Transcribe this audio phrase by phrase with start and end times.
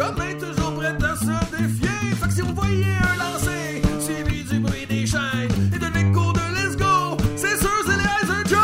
[0.00, 2.14] Vrais chums, toujours prêts à se défier.
[2.16, 6.32] Fait que si vous voyez un lancer, suivi du bruit des chaînes et de l'écho
[6.32, 8.58] de Let's Go, c'est sûr c'est les Heiser Joe!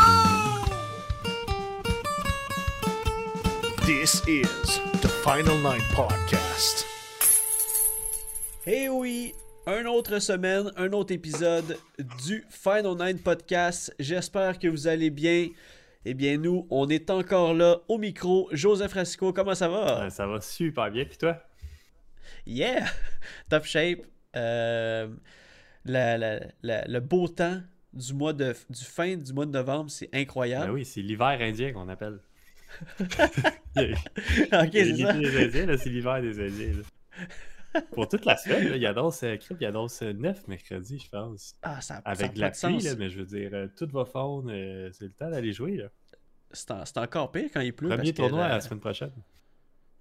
[3.85, 6.85] This is the Final Nine Podcast.
[8.65, 9.33] Eh oui,
[9.65, 11.77] une autre semaine, un autre épisode
[12.25, 13.93] du Final Nine Podcast.
[13.99, 15.47] J'espère que vous allez bien.
[16.09, 18.47] Eh bien, nous, on est encore là au micro.
[18.53, 20.09] Joseph Rasco, comment ça va?
[20.09, 21.41] Ça va super bien, puis toi?
[22.45, 22.85] Yeah!
[23.49, 23.99] Top shape.
[24.37, 25.09] Euh,
[25.83, 27.61] la- la- la- le beau temps
[27.93, 30.67] du mois de du fin du mois de novembre, c'est incroyable.
[30.67, 32.19] Ben oui, c'est l'hiver indien qu'on appelle.
[33.77, 35.13] Ok, c'est ça.
[35.13, 36.73] des Indiens, là, c'est l'hiver des Indiens.
[36.77, 37.25] là.
[37.91, 41.55] Pour toute la semaine, là, il annonce, euh, il annonce euh, 9 mercredi, je pense.
[41.61, 43.87] Ah, ça, ça Avec a de la pluie, là, mais je veux dire, euh, tout
[43.91, 45.77] va fondre, euh, c'est le temps d'aller jouer.
[45.77, 45.87] Là.
[46.51, 47.89] C'est en- c'est encore pire quand il pleut.
[47.89, 49.11] Premier parce que tournoi la- semaine prochaine.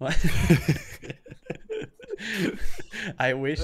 [0.00, 0.10] Ouais.
[3.20, 3.60] I wish.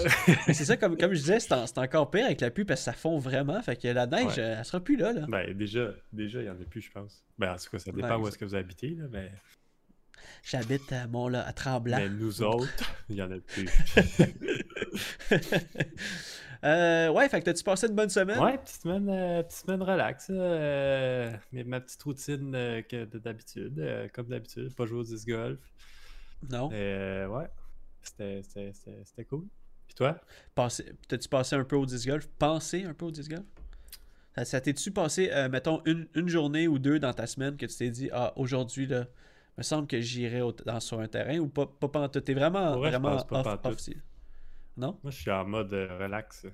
[0.46, 2.64] Mais c'est ça, comme, comme je disais, c'est en- c'est encore pire avec la pluie
[2.64, 3.60] parce que ça fond vraiment.
[3.62, 4.40] Fait que la neige, Ouais.
[4.40, 5.12] euh, elle sera plus là.
[5.12, 5.26] là.
[5.28, 7.24] Ben, déjà, déjà, il y en a plus, je pense.
[7.38, 9.30] Ben, en tout cas, ça dépend Ouais, où est-ce que vous habitez, là, mais,
[10.44, 11.96] J'habite à là, à Tremblant.
[11.98, 13.68] mais nous autres, il y en a plus.
[16.64, 18.38] Euh, ouais, fait que t'as-tu passé une bonne semaine?
[18.38, 20.28] Ouais, petite semaine, euh, petite semaine relax.
[20.30, 25.02] euh, mais ma petite routine euh, que de- d'habitude, euh, comme d'habitude, pas jouer au
[25.02, 25.58] disc golf.
[26.48, 26.70] Non?
[26.72, 27.46] Euh, ouais,
[28.02, 29.44] c'était- c'était c'était- c'était cool.
[29.88, 30.20] Puis toi?
[30.54, 32.28] Passé- T'as-tu passé un peu au disc golf?
[32.38, 33.42] Pensé un peu au disc golf?
[34.36, 37.66] Ça, ça t'es-tu passé, euh, mettons, une, une journée ou deux dans ta semaine que
[37.66, 39.06] tu t'es dit, ah, aujourd'hui, là,
[39.58, 42.24] me semble que j'irai au- dans, sur un terrain ou pas, pas pantoute?
[42.24, 43.72] T'es vraiment, vrai, je vraiment pense pas off, pantoute.
[43.72, 43.96] off si-
[44.76, 44.98] Non?
[45.02, 46.46] Moi, je suis en mode euh, relax.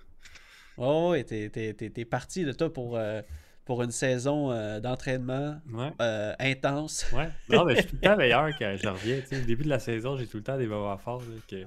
[0.76, 3.20] Oh, ouais, t'es, t'es- t'es- t'es parti de toi pour, euh,
[3.64, 7.06] pour une saison euh, d'entraînement Ouais, euh, intense.
[7.12, 7.28] ouais.
[7.50, 9.18] Non, mais je suis tout le temps meilleur quand je reviens.
[9.18, 11.22] Au début de la saison, j'ai tout le temps des moments forts.
[11.48, 11.64] que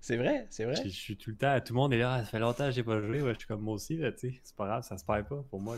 [0.00, 0.74] C'est vrai, c'est vrai.
[0.76, 1.58] je, je suis tout le temps.
[1.60, 3.22] Tout le monde est là, Ah, ça fait longtemps que j'ai pas joué.
[3.22, 3.96] Ouais, je suis comme moi aussi.
[3.96, 4.10] là.
[4.16, 5.42] C'est pas grave, ça se perd pas.
[5.50, 5.76] Pour moi,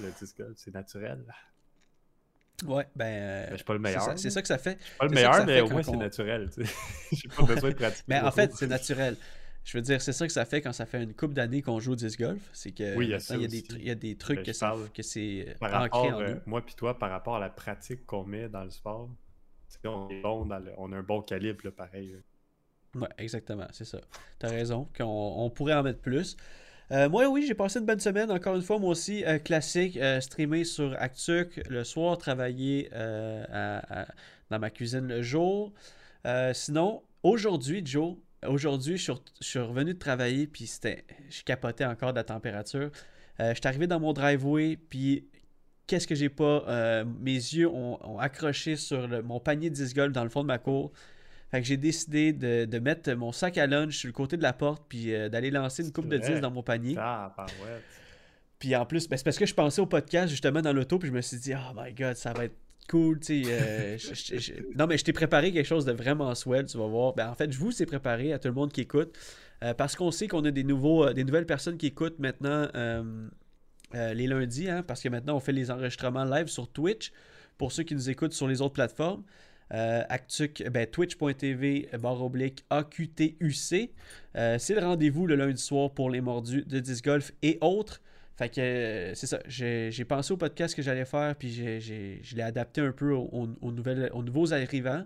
[0.56, 1.24] c'est naturel.
[2.66, 3.47] Ouais, ben.
[3.47, 4.19] Ben, je suis pas le meilleur.
[4.19, 4.78] C'est ça, que ça fait.
[4.98, 6.50] Pas le c'est ça que meilleur, mais au moins, c'est naturel.
[7.12, 8.04] J'ai pas besoin de pratiquer.
[8.09, 9.16] Mais en fait, c'est naturel.
[9.65, 11.81] Je veux dire, c'est ça que ça fait quand ça fait une couple d'années qu'on
[11.81, 12.41] joue au disc golf.
[12.53, 13.66] C'est que Oui, il y a maintenant, ça il y a des, aussi.
[13.69, 15.76] tru- il y a des trucs Ben, que, je ça- parle que c'est euh, ancré
[15.78, 16.41] rapport, en euh, nous.
[16.47, 19.10] moi puis toi, par rapport à la pratique qu'on met dans le sport,
[19.84, 22.12] on est bon dans le- on a un bon calibre, là, pareil.
[22.94, 23.00] là.
[23.03, 24.00] Ouais, exactement, c'est ça.
[24.38, 26.37] T'as raison, qu'on on pourrait en mettre plus.
[26.92, 28.30] Euh, moi, oui, j'ai passé une bonne semaine.
[28.32, 32.90] Encore une fois, moi aussi, euh, classique, euh, streamé sur Actuc le soir, travailler
[34.50, 35.72] dans ma cuisine le jour.
[36.52, 42.18] Sinon, aujourd'hui, Joe, aujourd'hui, je suis revenu de travailler, puis c'était, je capotais encore de
[42.18, 42.90] la température.
[43.38, 45.28] Je suis arrivé dans mon driveway, puis
[45.86, 50.24] qu'est-ce que j'ai pas Mes yeux ont, accroché sur mon panier de disc golf dans
[50.24, 50.90] le fond de ma cour.
[51.50, 54.42] Fait que j'ai décidé de, de mettre mon sac à lunch sur le côté de
[54.42, 56.34] la porte puis euh, d'aller lancer une coupe de vrai.
[56.34, 56.94] 10 dans mon panier.
[56.98, 57.82] Ah, parouette.
[58.58, 61.08] Puis en plus, ben, c'est parce que je pensais au podcast justement dans l'auto puis
[61.08, 62.54] je me suis dit oh my god, ça va être
[62.88, 63.50] cool, tu sais.
[63.52, 66.78] euh, je- je- je- Non mais je t'ai préparé quelque chose de vraiment swell, tu
[66.78, 67.14] vas voir.
[67.14, 69.18] Ben en fait, je vous ai préparé à tout le monde qui écoute
[69.64, 73.28] euh, parce qu'on sait qu'on a des nouveaux des nouvelles personnes qui écoutent maintenant euh,
[74.14, 77.12] les lundis hein, parce que maintenant on fait les enregistrements live sur Twitch
[77.58, 79.24] pour ceux qui nous écoutent sur les autres plateformes.
[79.72, 83.90] Euh, Actuc, ben, twitch.tv barre oblique AQTUC.
[84.36, 88.00] Euh, c'est le rendez-vous le lundi soir pour les mordus de disc golf et autres.
[88.36, 89.38] Fait que euh, c'est ça.
[89.46, 93.12] J'ai pensé au podcast que j'allais faire, puis j'ai- j'ai- je l'ai adapté un peu
[93.12, 95.04] aux, nouvelles, aux nouveaux arrivants.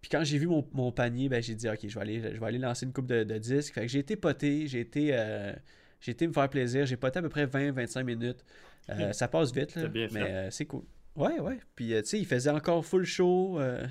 [0.00, 2.40] Puis quand j'ai vu mon, mon panier, ben, j'ai dit, OK, je vais, aller, je
[2.40, 3.74] vais aller lancer une coupe de, de disques.
[3.74, 5.52] Fait que j'ai été poté, j'ai été, euh,
[6.00, 6.86] J'ai été me faire plaisir.
[6.86, 8.42] J'ai poté à peu près 20-25 minutes.
[8.88, 10.82] Euh, ça passe vite, là, bien mais euh, c'est cool.
[11.20, 11.58] Ouais, ouais.
[11.74, 13.58] Puis, euh, tu sais, il faisait encore full show.
[13.60, 13.86] euh,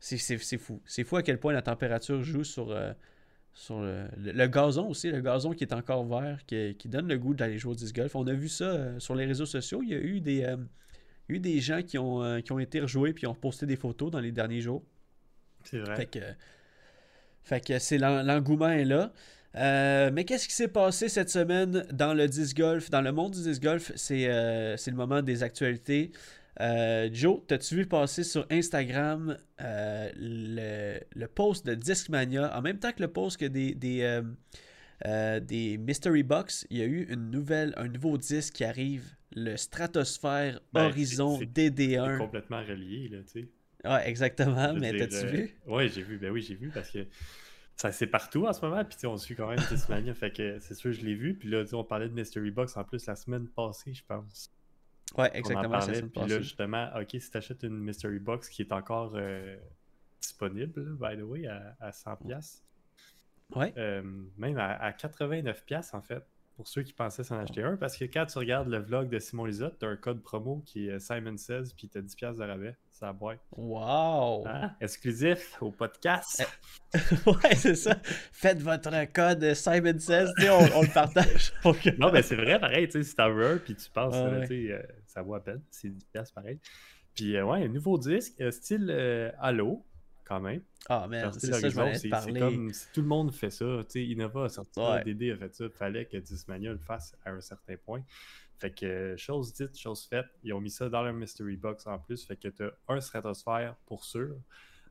[0.00, 0.80] c'est fou.
[0.84, 2.92] C'est fou à quel point la température joue sur, euh,
[3.52, 5.10] sur le, le- le gazon aussi.
[5.10, 7.94] Le gazon qui est encore vert, qui, qui donne le goût d'aller jouer au disc
[7.94, 8.14] golf.
[8.16, 9.80] On a vu ça sur les réseaux sociaux.
[9.82, 10.56] Il y a eu des, il y a
[11.28, 14.20] eu des gens qui ont, qui ont été rejoués puis ont posté des photos dans
[14.20, 14.82] les derniers jours.
[15.64, 15.94] C'est vrai.
[15.96, 16.18] Fait que,
[17.44, 19.12] fait que c'est l'en- l'engouement est là.
[19.54, 23.32] Euh, mais qu'est-ce qui s'est passé cette semaine dans le disc golf, dans le monde
[23.32, 26.10] du disc golf C'est euh, le moment des actualités.
[26.60, 32.56] Euh, Joe, t'as-tu vu passer sur Instagram le, le post de Discmania?
[32.56, 34.20] En même temps que le post que des, des,
[35.42, 39.04] des Mystery Box Il y a eu une nouvelle, un nouveau disque qui arrive,
[39.34, 42.18] le Stratosphere Ben, Horizon c'est- C'est DD1.
[42.18, 43.48] complètement relié, là, tu sais.
[43.88, 45.56] Ouais, exactement, Je mais t'as-tu vu?
[45.66, 46.16] Ouais, j'ai vu.
[46.18, 46.98] Ben oui, j'ai vu parce que
[47.76, 48.84] ça c'est partout en ce moment.
[48.84, 50.14] Puis on suit quand même Discmania.
[50.14, 51.34] fait que c'est sûr, je l'ai vu.
[51.36, 54.50] Puis là, on parlait de Mystery Box en plus la semaine passée, je pense.
[55.16, 55.68] Ouais, On en exactement.
[55.78, 56.02] parlait.
[56.02, 59.56] Puis là, justement, ok, si tu achètes une Mystery Box qui est encore euh,
[60.20, 62.62] disponible, by the way, à, à 100$,
[63.54, 63.74] Ouais.
[63.76, 64.02] euh,
[64.38, 66.24] même à, à 89$ en fait,
[66.56, 67.76] pour ceux qui pensaient s'en acheter un.
[67.76, 70.62] Parce que quand tu regardes le vlog de Simon Lisotte, tu as un code promo
[70.66, 72.76] qui est Simon16, puis tu as 10$ de rabais.
[72.90, 73.40] Ça a boîte.
[73.56, 74.46] Wow!
[74.46, 74.72] Hein?
[74.80, 76.46] Exclusif au podcast.
[77.26, 77.96] ouais, c'est ça.
[78.32, 81.52] Faites votre code Simon16, tu sais, on, on le partage.
[81.98, 84.42] Non, mais c'est vrai, pareil, tu sais, si t'en veux un, puis tu penses, ouais.
[84.42, 86.58] tu sais, euh, ça vaut à peine, c'est 10 piastres, pareil.
[87.14, 89.84] Puis, euh, ouais, un nouveau disque, euh, style euh, Halo,
[90.24, 90.62] quand même.
[90.88, 92.32] Ah, Genre, c'est ça, je voulais parler.
[92.32, 95.04] C'est comme si tout le monde fait ça, tu sais, Innova a sorti ça, Ouais.
[95.04, 98.02] DD a fait ça, fallait que Discmania le fasse à un certain point.
[98.58, 101.86] Fait que, euh, chose dite, chose faite, ils ont mis ça dans leur Mystery Box
[101.86, 104.36] en plus, fait que t'as un Stratosphère pour sûr,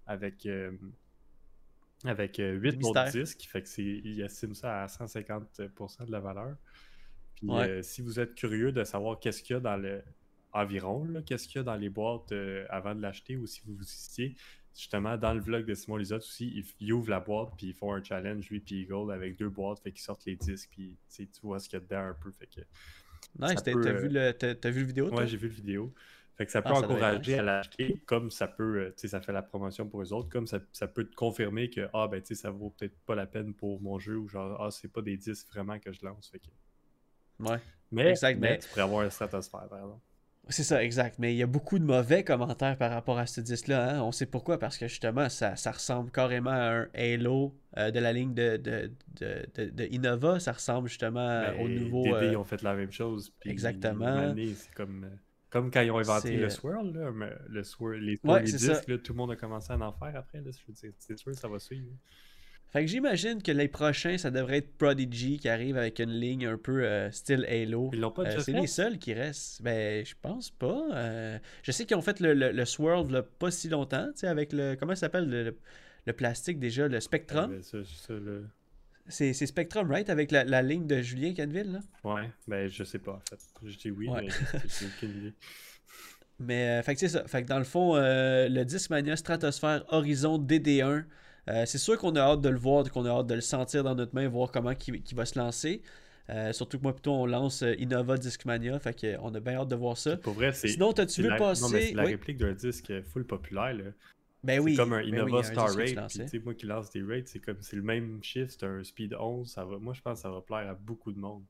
[0.06, 0.46] avec...
[0.46, 0.72] euh,
[2.04, 3.04] avec 8 Mystère.
[3.06, 6.56] autres disques, fait que c'est, ils estiment ça à 150% de la valeur.
[7.36, 7.70] Puis Ouais.
[7.70, 10.04] euh, si vous êtes curieux de savoir qu'est-ce qu'il y a dans le
[10.54, 13.76] environ, qu'est-ce qu'il y a dans les boîtes euh, avant de l'acheter ou si vous
[13.76, 14.36] vous hésitiez,
[14.76, 17.74] justement dans le vlog de Simon Lisotte aussi, ils, ils ouvrent la boîte puis ils
[17.74, 20.98] font un challenge lui puis Eagle avec deux boîtes, fait qu'ils sortent les disques puis
[21.10, 22.62] tu vois ce qu'il y a dedans un peu, fait que
[23.40, 25.20] Nice, t'as peut, euh, vu, le, vu vidéo, toi?
[25.20, 25.94] Ouais, j'ai vu le vidéo.
[26.38, 29.02] Fait que ça peut Ah, ça être encourager à l'acheter, comme ça peut, euh, tu
[29.02, 31.88] sais, ça fait la promotion pour les autres, comme ça, ça peut te confirmer que,
[31.94, 34.60] ah, ben, tu sais, ça vaut peut-être pas la peine pour mon jeu, ou genre,
[34.62, 36.30] ah, c'est pas des disques vraiment que je lance.
[36.30, 36.48] Fait que...
[37.48, 37.60] Ouais.
[37.92, 40.02] Mais, Exact, mais mais- tu pourrais avoir un stratosphère, par exemple.
[40.50, 41.18] C'est ça, exact.
[41.20, 43.96] Mais il y a beaucoup de mauvais commentaires par rapport à ce disque-là.
[43.96, 44.02] hein.
[44.02, 48.00] On sait pourquoi, parce que justement, ça, ça ressemble carrément à un Halo euh, de
[48.00, 50.40] la ligne de, de, de, de- Innova.
[50.40, 52.04] Ça ressemble justement Ben, au nouveau.
[52.04, 53.32] DD euh, ont fait la même chose.
[53.40, 54.34] puis exactement.
[54.36, 55.16] C'est comme, euh,
[55.50, 57.12] comme quand ils ont inventé le swirl, là,
[57.48, 60.16] le swirl, les, Ouais, les disques, là, tout le monde a commencé à en faire
[60.18, 60.44] après.
[60.98, 61.88] C'est sûr, ça va suivre.
[62.72, 66.46] Fait que j'imagine que les prochains, ça devrait être Prodigy qui arrive avec une ligne
[66.48, 67.90] un peu euh, style Halo.
[67.94, 68.62] Ils l'ont pas Euh, déjà c'est fait?
[68.62, 69.62] les seuls qui restent.
[69.62, 70.82] Ben, je pense pas.
[70.94, 74.20] Euh, je sais qu'ils ont fait le, le, le Swirl là, pas si longtemps, tu
[74.22, 74.76] sais, avec le.
[74.80, 75.58] Comment ça s'appelle le, le-
[76.08, 77.60] le plastique déjà, le Spectrum?
[79.08, 80.10] C'est c'est Spectrum, right?
[80.10, 81.80] Avec la, la ligne de Julien Canville, là?
[82.04, 83.40] Ouais, ben je sais pas en fait.
[83.66, 84.22] Je dis oui, Ouais.
[84.22, 84.30] mais
[84.80, 85.34] j'ai aucune idée.
[86.40, 87.24] Mais, euh, fait que c'est ça.
[87.28, 91.04] Fait que dans le fond, euh, le Discmania Stratosphere Horizon DD1,
[91.50, 93.84] euh, c'est sûr qu'on a hâte de le voir, qu'on a hâte de le sentir
[93.84, 95.82] dans notre main, voir comment il, va se lancer.
[96.30, 98.80] Euh, surtout que moi, plutôt, on lance euh, Innova Discmania.
[98.80, 100.18] Fait que, euh, on a bien hâte de voir ça.
[100.18, 100.70] Pour vrai, c'est.
[100.70, 101.36] Sinon, t'as-tu vu la...
[101.36, 101.62] passer?
[101.62, 102.12] Non, mais c'est la Oui.
[102.12, 103.74] réplique d'un disque full populaire.
[103.74, 103.84] Là.
[104.44, 104.76] Ben c'est oui.
[104.76, 106.44] comme un ben Innova oui, Star Rate.
[106.44, 109.52] moi qui lance des rates, c'est comme c'est le même chiffre, c'est un speed 11.
[109.52, 109.78] Ça va...
[109.78, 111.44] Moi, je pense que ça va plaire à beaucoup de monde.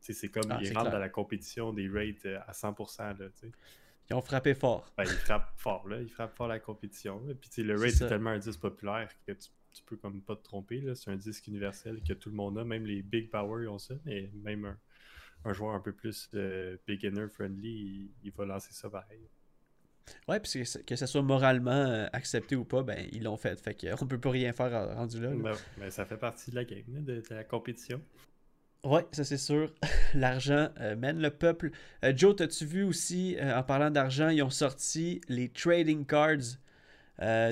[0.00, 0.92] C'est comme Ah, ils rentrent clair.
[0.92, 2.98] dans la compétition des rates à 100%.
[2.98, 3.50] Là, tu sais.
[4.10, 4.90] Ils ont frappé fort.
[4.96, 6.00] ben, ils frappent fort, là.
[6.00, 7.22] Ils frappent fort la compétition.
[7.26, 7.34] là.
[7.34, 7.90] Puis, le ça.
[7.90, 10.82] c'est tellement un disque populaire que tu, tu peux comme pas te tromper.
[10.94, 12.64] C'est un disque universel que tout le monde a.
[12.64, 13.94] Même les Big Power ils ont ça.
[14.04, 14.78] Mais même un,
[15.44, 19.28] un joueur un peu plus euh, beginner friendly, il, il va lancer ça pareil.
[20.26, 23.60] Ouais, puis que, ça soit moralement euh, accepté ou pas, ben ils l'ont fait.
[23.60, 25.30] Fait qu'on peut plus rien faire euh, rendu là.
[25.30, 25.36] là.
[25.36, 28.00] Ben, ben, ça fait partie de la game, de la compétition.
[28.84, 29.72] Ouais, ça c'est sûr.
[30.14, 31.70] L'argent euh, mène le peuple.
[32.04, 36.58] Euh, Joe, t'as-tu vu aussi, euh, en parlant d'argent, ils ont sorti les trading cards.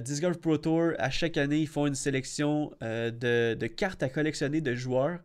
[0.02, 4.08] Disc Golf Pro Tour, à chaque année, ils font une sélection de, de cartes à
[4.08, 5.18] collectionner de joueurs.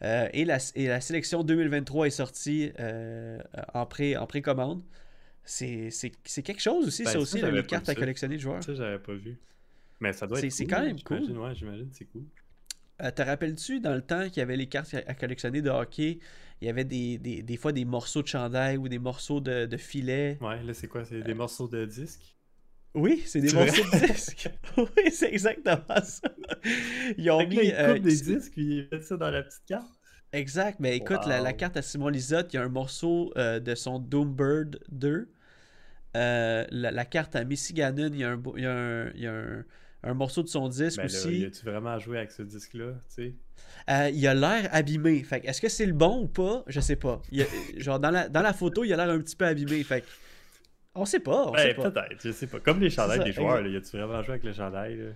[0.00, 2.70] Et, la, et la sélection 2023 est sortie
[3.74, 4.80] en, pré, en précommande.
[5.44, 5.90] C'est
[6.44, 8.62] quelque chose aussi, Ben, ça aussi, les cartes à collectionner de joueurs.
[8.62, 9.40] Ça, j'avais pas vu.
[9.98, 11.38] Mais ça doit être c'est cool, quand même cool.
[11.38, 12.22] Ouais, j'imagine, c'est cool.
[13.00, 16.18] Euh, te rappelles-tu, dans le temps qu'il y avait les cartes à collectionner de hockey,
[16.60, 19.66] il y avait des, des, des fois des morceaux de chandail ou des morceaux de,
[19.66, 20.40] de filet?
[20.40, 21.04] Ouais, là, c'est quoi?
[21.04, 22.36] C'est des morceaux de disque?
[22.94, 24.48] Oui, c'est des morceaux de disques.
[24.76, 26.28] oui, c'est exactement ça.
[27.16, 27.64] Ils ont là, mis.
[27.64, 30.00] ils euh, coupent des disques puis ils mettent ça dans la petite carte.
[30.32, 33.58] Exact, mais écoute, la, la carte à Simon Lisotte, il y a un morceau euh,
[33.58, 35.28] de son Doombird 2.
[36.16, 39.10] Euh, la, la carte à Michiganon, il y a un, beau- il y a un,
[39.14, 39.64] il y a un-
[40.02, 41.38] un morceau de son disque Ben là, aussi.
[41.40, 43.34] y a-tu vraiment joué avec ce disque-là, tu sais?
[43.90, 45.22] Euh, il a l'air abîmé.
[45.22, 46.64] Fait est-ce que c'est le bon ou pas?
[46.66, 47.20] Je sais pas.
[47.30, 49.82] Il a- genre, dans la, dans la photo, il a l'air un petit peu abîmé.
[49.84, 50.04] Fait.
[50.94, 51.46] On sait pas.
[51.48, 51.90] On sait Ben, pas.
[51.90, 52.60] peut-être, je sais pas.
[52.60, 55.10] Comme les chandails ça, des joueurs, là, y a-tu vraiment joué avec le chandail, là?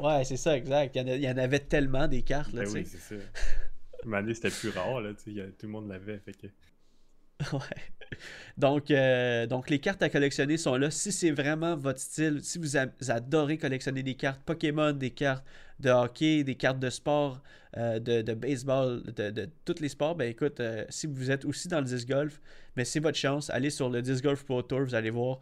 [0.00, 0.94] Ouais, c'est ça, exact.
[0.96, 2.52] Il y, en a- il y en avait tellement des cartes.
[2.52, 3.14] Là, Ben tu oui, c'est ça.
[4.04, 6.46] Une année, c'était plus rare, là, tu sais, tout le monde l'avait, fait que...
[7.52, 7.60] Ouais.
[8.58, 10.90] Donc, euh, donc, les cartes à collectionner sont là.
[10.90, 12.76] Si c'est vraiment votre style, si vous,
[13.10, 15.44] adorez collectionner des cartes Pokémon, des cartes
[15.80, 17.42] de hockey, des cartes de sport,
[17.76, 21.80] euh, de, baseball, de, tous les sports, ben écoute, euh, si vous êtes aussi dans
[21.80, 22.40] le disc golf,
[22.76, 23.50] ben c'est votre chance.
[23.50, 25.40] Allez sur le Disc Golf Pro Tour, vous allez voir.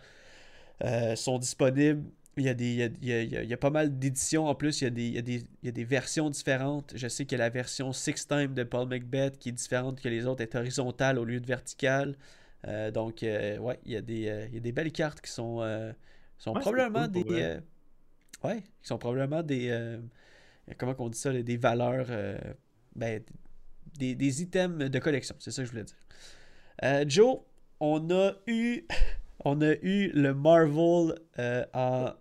[1.16, 2.02] Sont disponibles.
[2.38, 4.81] Il y, a des, il y a- il y a pas mal d'éditions en plus.
[4.81, 6.92] Il y, a des, il, y a des, il y a des versions différentes.
[6.97, 10.00] Je sais qu'il y a la version Six Time de Paul Macbeth qui est différente
[10.00, 12.16] que les autres, est horizontale au lieu de verticale.
[12.69, 15.31] Euh, donc, euh, ouais, il y, a des, euh, y a des belles cartes qui
[15.31, 15.59] sont,
[16.38, 17.59] sont Ouais, probablement cool des.
[18.45, 19.99] ouais, qui sont probablement des.
[20.78, 22.07] comment on dit ça Des valeurs.
[22.95, 23.23] ben,
[23.99, 25.35] des, des items de collection.
[25.38, 27.09] C'est ça que je voulais dire.
[27.09, 27.40] Joe,
[27.81, 28.87] on a eu.
[29.45, 31.19] On a eu le Marvel
[31.75, 32.12] en,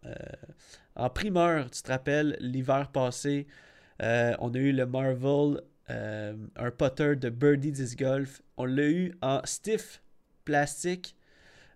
[0.96, 3.46] en primeur, tu te rappelles, l'hiver passé.
[4.00, 8.42] On a eu le Marvel, un putter de Birdie Disc Golf.
[8.58, 10.01] On l'a eu en stiff
[10.46, 11.16] plastique.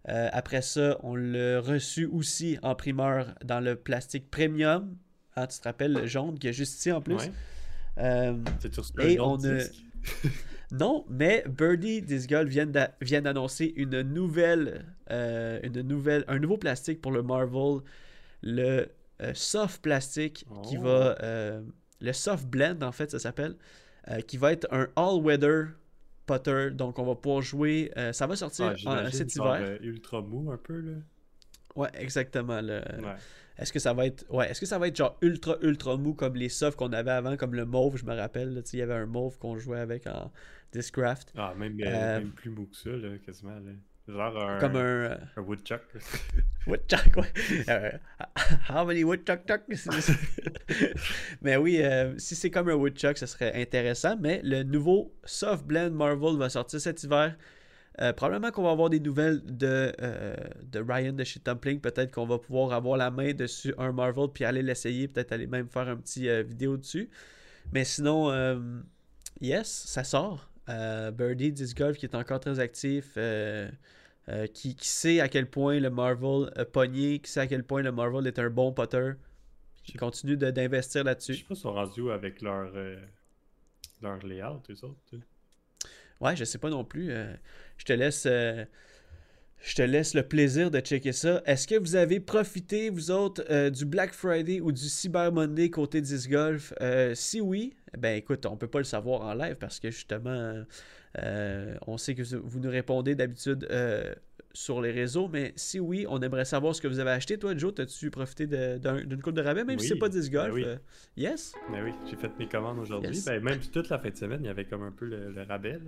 [0.08, 4.96] Euh, après ça, on l'a reçu aussi en primeur dans le plastique premium.
[5.36, 7.16] Hein, tu te rappelles, le jaune qui est juste ici en plus?
[7.16, 7.32] Ouais.
[7.98, 8.36] Euh,
[9.00, 9.58] Et on a-
[10.72, 17.12] non, mais Birdie d'a- vient d'annoncer une nouvelle, euh, une nouvelle, un nouveau plastique pour
[17.12, 17.80] le Marvel,
[18.44, 18.88] le
[19.22, 20.82] euh, soft plastique qui Oh.
[20.82, 21.16] va,
[22.02, 23.56] le soft blend en fait ça s'appelle,
[24.28, 25.20] qui va être un all
[26.26, 26.72] putter.
[26.72, 29.58] Donc on va pouvoir jouer, euh, ça va sortir Ah, en- cet hiver.
[29.62, 30.94] euh, ultra mou, un peu, là.
[31.76, 32.62] Ouais, exactement.
[32.62, 33.16] le- Ouais.
[33.58, 36.14] Est-ce que ça va être, ouais, est-ce que ça va être genre ultra ultra mou
[36.14, 38.62] comme les softs qu'on avait avant, comme le mauve, je me rappelle.
[38.74, 40.32] Il y avait un mauve qu'on jouait avec en
[40.74, 41.32] Discraft.
[41.38, 43.72] Ah, même, euh, Euh, même plus mou que ça, là, quasiment, là.
[44.08, 45.82] Genre un, Comme un, euh, un woodchuck.
[46.68, 47.66] Woodchuck, ouais.
[47.70, 47.92] Euh,
[48.70, 49.62] how many woodchuck chuck?
[51.42, 54.16] mais oui, euh, si c'est comme un woodchuck, ça serait intéressant.
[54.20, 57.36] Mais le nouveau Soft Blend Marvel va sortir cet hiver.
[58.02, 59.92] Euh, probablement qu'on va avoir des nouvelles de,
[60.64, 61.80] de Ryan de chez Tumpling.
[61.80, 65.08] Peut-être qu'on va pouvoir avoir la main dessus un Marvel puis aller l'essayer.
[65.08, 67.10] Peut-être aller même faire un petit vidéo dessus.
[67.74, 68.32] Mais sinon,
[69.40, 70.52] yes, ça sort.
[70.70, 73.14] Euh, Birdie Disc Golf qui est encore très actif.
[73.18, 73.70] euh,
[74.30, 77.64] euh, qui, qui sait à quel point le Marvel a pogné, qui sait à quel
[77.64, 79.12] point le Marvel est un bon potter,
[79.84, 81.36] qui continue d'investir Je là-dessus.
[81.36, 82.98] sais pas si sont rendus avec leur, euh,
[84.02, 85.16] leur layout, eux autres.
[86.22, 87.12] Ouais, je sais pas non plus.
[87.12, 87.34] euh,
[87.78, 88.24] je te laisse.
[88.26, 91.42] je te laisse le plaisir de checker ça.
[91.46, 96.02] Est-ce que vous avez profité, vous autres, du Black Friday ou du Cyber Monday côté
[96.02, 96.74] Disc Golf?
[96.82, 100.64] Euh, si oui, ben écoute, on peut pas le savoir en live parce que justement,
[101.20, 104.14] euh, on sait que vous, nous répondez d'habitude euh,
[104.54, 107.38] sur les réseaux, mais si oui, on aimerait savoir ce que vous avez acheté.
[107.38, 110.54] Toi, Joe, as-tu profité d'une coupe de rabais, même si Oui, c'est pas Disc Golf?
[110.54, 110.64] ben oui.
[110.66, 110.78] euh,
[111.18, 111.54] yes?
[111.72, 113.14] Mais oui, j'ai fait mes commandes aujourd'hui.
[113.16, 113.26] Yes.
[113.26, 115.42] Ben, même toute la fin de semaine, il y avait comme un peu le, le
[115.44, 115.74] rabais.
[115.74, 115.80] Là.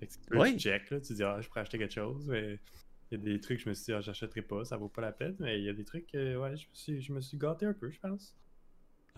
[0.00, 0.52] Fait que tu, Oui.
[0.54, 2.58] tu check, là, tu dis, ah, je pourrais acheter quelque chose, mais
[3.10, 5.00] il y a des trucs, je me suis dit, ah, j'achèterai pas, ça vaut pas
[5.02, 5.34] la peine.
[5.40, 7.72] Mais il y a des trucs, ouais, je me, suis, je me suis gâté un
[7.72, 8.34] peu, je pense.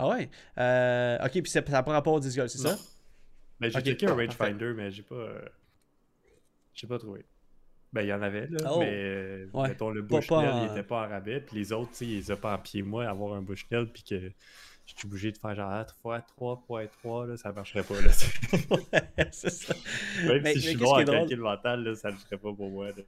[0.02, 0.30] Ah ouais?
[0.56, 2.74] Euh, ok, puis ça n'a pas rapport au Disc Golf, c'est ça?
[3.60, 5.14] Ben, j'ai Ok, checké un rangefinder, mais j'ai pas.
[5.14, 5.44] euh,
[6.72, 7.26] j'ai pas trouvé.
[7.92, 8.78] Ben, il y en avait, là, Oh.
[8.80, 9.68] mais euh, Ouais.
[9.68, 12.18] mettons, le Bushnell, en- il était pas en rabais, puis les autres, tu sais, ils
[12.20, 14.18] étaient pas en pied moi, avoir un Bushnell, puis que
[14.86, 18.10] je suis obligé de faire genre ah, 3, 3.3, là, ça marcherait pas, là.
[19.32, 19.74] c'est ça.
[20.24, 21.04] Même Mais- si je suis bon drôle?
[21.04, 22.86] calcul mental, là, ça ne ferait pas pour moi.
[22.88, 23.02] là.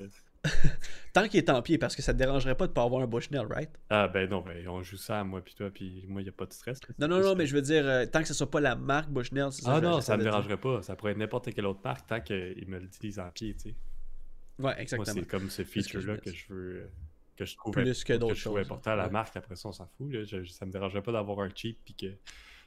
[1.13, 3.07] Tant qu'il est en pied, parce que ça te dérangerait pas de pas avoir un
[3.07, 3.69] Bushnell, right?
[3.91, 6.33] Ah, ben non, ben on joue ça, moi, puis toi, puis moi, il n'y a
[6.33, 6.81] pas de stress.
[6.99, 9.11] Non, non, non, mais je veux dire, euh, tant que ce soit pas la marque
[9.11, 10.31] Bushnell, c'est ça Ah que non, ça me de dire.
[10.33, 10.81] dérangerait pas.
[10.83, 13.61] Ça pourrait être n'importe quelle autre marque tant qu'ils me le disent en pied, tu
[13.61, 13.69] sais.
[13.69, 13.75] Ouais,
[14.59, 15.15] Moi, exactement.
[15.21, 16.77] c'est comme ce que feature-là que je veux.
[16.83, 16.87] euh,
[17.37, 19.11] que je trouve, Plus que d'autres je trouve choses, important à la ouais.
[19.11, 19.37] marque.
[19.37, 20.13] Après ça, on s'en fout.
[20.13, 20.23] Là.
[20.25, 22.07] Je- ça me dérangerait pas d'avoir un cheap puis que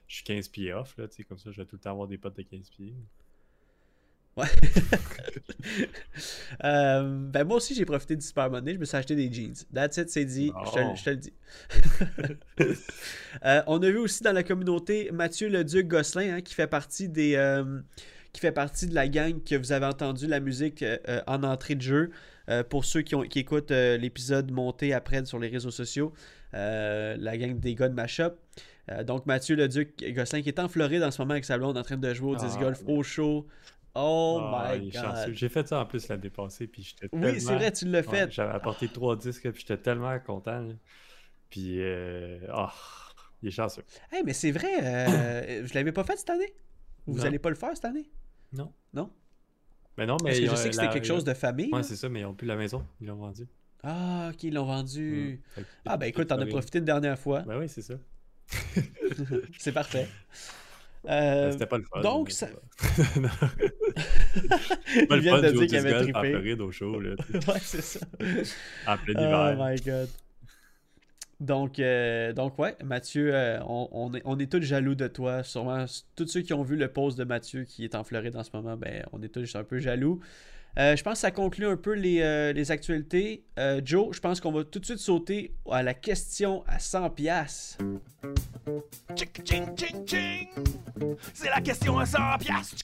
[0.07, 0.95] je suis 15 pieds off.
[0.97, 2.69] Là, tu sais, comme ça, je vais tout le temps avoir des potes de 15
[2.69, 2.93] pieds.
[4.37, 4.45] Ouais.
[6.63, 8.73] Euh, ben moi aussi, j'ai profité du Super Monday.
[8.75, 9.53] Je me suis acheté des jeans.
[9.73, 10.51] That's it, c'est dit.
[10.67, 10.95] Je te, Bon.
[10.95, 11.33] je te le dis.
[13.43, 17.09] Euh, on a vu aussi dans la communauté Mathieu Leduc Gosselin hein, qui fait partie
[17.09, 17.81] des euh,
[18.31, 20.83] qui fait partie de la gang que vous avez entendu la musique
[21.27, 22.11] en entrée de jeu.
[22.69, 26.13] Pour ceux qui, ont- qui écoutent l'épisode monté après sur les réseaux sociaux,
[26.53, 28.33] la gang des gars de Mashup.
[29.03, 31.81] Donc, Mathieu Leduc Gosselin qui est en Floride en ce moment avec sa blonde en
[31.81, 32.93] train de jouer au disc Ah, golf ouais.
[32.93, 33.47] au show.
[33.95, 35.33] Oh Ah, my god.
[35.33, 37.39] J'ai fait ça en plus l'année passée, puis j'étais Oui, tellement...
[37.39, 38.31] c'est vrai, tu l'as Ouais, fait.
[38.31, 40.59] J'avais apporté trois disques, puis j'étais tellement content.
[40.59, 40.73] là.
[41.49, 42.39] Puis, euh...
[42.51, 42.73] ah,
[43.41, 43.83] il est chanceux.
[44.11, 46.53] Hey, mais c'est vrai, euh, je l'avais pas fait cette année?
[47.07, 47.23] Vous Non.
[47.25, 48.09] allez pas le faire cette année?
[48.51, 48.73] Non.
[48.93, 49.09] Non?
[49.97, 51.69] Mais non, mais Parce que je sais que c'était la- quelque chose de famille.
[51.71, 52.85] Ouais, c'est ça, mais ils ont plus la maison.
[52.99, 53.47] Ils l'ont vendu.
[53.83, 55.41] Ah, ok, ils l'ont vendu.
[55.55, 57.41] Que- Ah, ben écoute, t'en as profité une dernière fois.
[57.43, 57.93] Ben oui, c'est ça.
[59.59, 60.07] C'est parfait.
[61.09, 62.01] Euh, C'était pas le fun.
[62.01, 62.47] donc, ça-
[65.09, 66.29] pas- le vient fun de dire qu'il avait golf en trippé.
[66.31, 68.00] Floride au show, là, ouais, c'est ça.
[68.88, 69.57] en plein Oh hiver.
[69.59, 70.09] my god.
[71.41, 75.43] Donc, euh, donc ouais, Mathieu, euh, on, on est, on est tous jaloux de toi.
[75.43, 75.85] Sûrement,
[76.15, 78.51] tous ceux qui ont vu le post de Mathieu qui est en Floride en ce
[78.53, 80.21] moment, ben, on est tous un peu jaloux.
[80.77, 83.43] Euh, je pense que ça conclut un peu les, euh, les actualités.
[83.59, 87.13] Euh, Joe, je pense qu'on va tout de suite sauter à la question à 100$.
[87.13, 87.77] piastres.
[89.15, 90.47] Tchic, ching, ching, ching.
[91.33, 92.75] C'est la question à 100 piastres.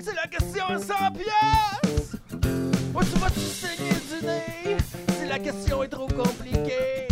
[0.00, 2.16] C'est la question à 100 piastres.
[2.94, 4.76] Où tu vas-tu saigner du nez?
[5.18, 7.08] Si la question est trop compliquée.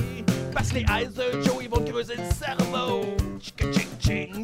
[0.52, 3.16] Parce que les eyes de Joe, ils vont creuser le cerveau.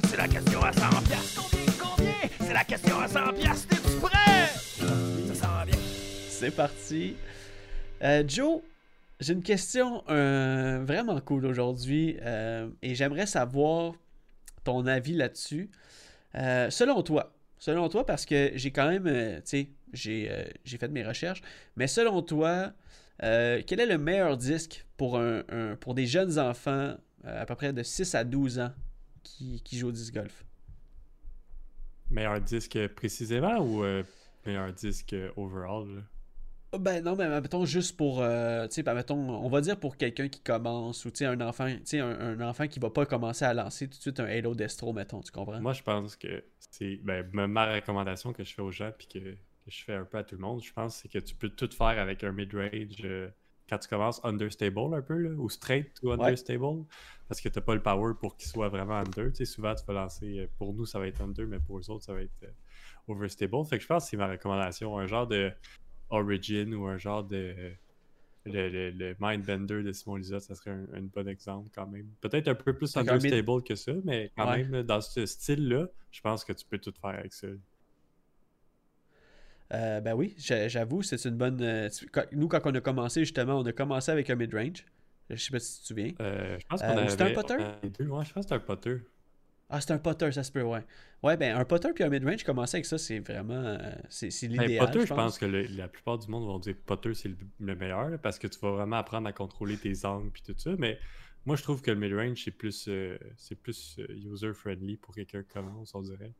[0.08, 1.50] C'est la question à 100 piastres.
[1.50, 2.14] Combien, combien?
[2.40, 3.68] C'est la question à 100 piastres.
[3.68, 4.48] T'es-tu prêt?
[5.28, 5.78] Ça sent bien.
[6.28, 7.16] C'est parti.
[8.02, 8.60] Euh, Joe,
[9.20, 13.92] j'ai une question euh, vraiment cool aujourd'hui euh, et j'aimerais savoir
[14.64, 15.70] ton avis là-dessus.
[16.34, 20.44] Euh, selon toi, selon toi, parce que j'ai quand même, euh, tu sais, j'ai euh,
[20.64, 21.42] j'ai fait mes recherches,
[21.76, 22.72] mais selon toi,
[23.20, 25.42] quel est le meilleur disque pour, un,
[25.78, 28.72] pour des jeunes enfants à peu près de 6 à 12 ans
[29.22, 30.42] qui, jouent au disc golf?
[32.08, 33.84] Meilleur disque précisément ou
[34.46, 36.02] meilleur disque overall?
[36.78, 39.96] Ben non, mais mettons juste pour, euh, tu sais, ben, mettons, on va dire pour
[39.96, 42.90] quelqu'un qui commence ou tu sais, un enfant, tu sais, un, un enfant qui va
[42.90, 45.60] pas commencer à lancer tout de suite un Halo Destro, mettons, tu comprends?
[45.60, 49.08] Moi, je pense que c'est ben, ma- ma recommandation que je fais aux gens puis
[49.08, 51.34] que, que je fais un peu à tout le monde, je pense, c'est que tu
[51.34, 53.28] peux tout faire avec un mid-range euh,
[53.68, 56.16] quand tu commences understable un peu, là, ou straight ou Ouais.
[56.18, 56.84] understable,
[57.28, 59.30] parce que tu n'as pas le power pour qu'il soit vraiment under.
[59.32, 61.78] Tu sais, souvent, tu vas lancer, euh, pour nous, ça va être under, mais pour
[61.78, 62.52] eux autres, ça va être euh,
[63.08, 63.64] overstable.
[63.66, 65.52] Fait que je pense que c'est ma recommandation, un genre de
[66.10, 67.54] Origin ou un genre de.
[68.46, 72.06] Le, le, le Mindbender de Simon Lizotte, ça serait un, un bon exemple quand même.
[72.22, 74.46] Peut-être un peu plus understable que ça, mais quand Ouais.
[74.48, 77.48] même, dans ce style-là, je pense que tu peux tout faire avec ça.
[79.72, 81.60] Euh, ben oui, j'a- j'avoue, c'est une bonne.
[81.62, 81.88] euh,
[82.32, 84.84] nous, quand on a commencé, justement, on a commencé avec un mid-range.
[85.30, 86.12] Je sais pas si tu te souviens.
[86.20, 87.40] Euh, je pense Euh, qu'on ou avait...
[87.58, 88.06] un putter?
[88.06, 88.98] Ouais, je pense que c'était un putter.
[89.72, 90.84] Ah, c'est un putter, ça se peut, ouais.
[91.22, 93.54] Ouais, ben un putter puis un mid-range, commencer avec ça, c'est vraiment.
[93.54, 93.78] euh,
[94.08, 94.86] c'est Ben, l'idéal.
[94.90, 95.38] putter, je pense.
[95.38, 98.46] que le- la plupart du monde vont dire putter, c'est le, le meilleur, parce que
[98.48, 100.98] tu vas vraiment apprendre à contrôler tes angles puis tout ça, mais
[101.46, 105.42] moi, je trouve que le mid-range, c'est plus, euh, c'est plus euh, user-friendly pour quelqu'un
[105.42, 106.32] qui commence, on dirait.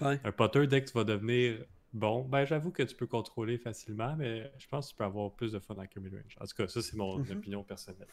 [0.00, 0.20] Ouais.
[0.22, 4.14] Un putter, dès que tu vas devenir bon, ben j'avoue que tu peux contrôler facilement,
[4.16, 6.36] mais je pense que tu peux avoir plus de fun avec un mid-range.
[6.40, 7.32] En tout cas, ça, c'est mon Mhm.
[7.32, 8.06] opinion personnelle.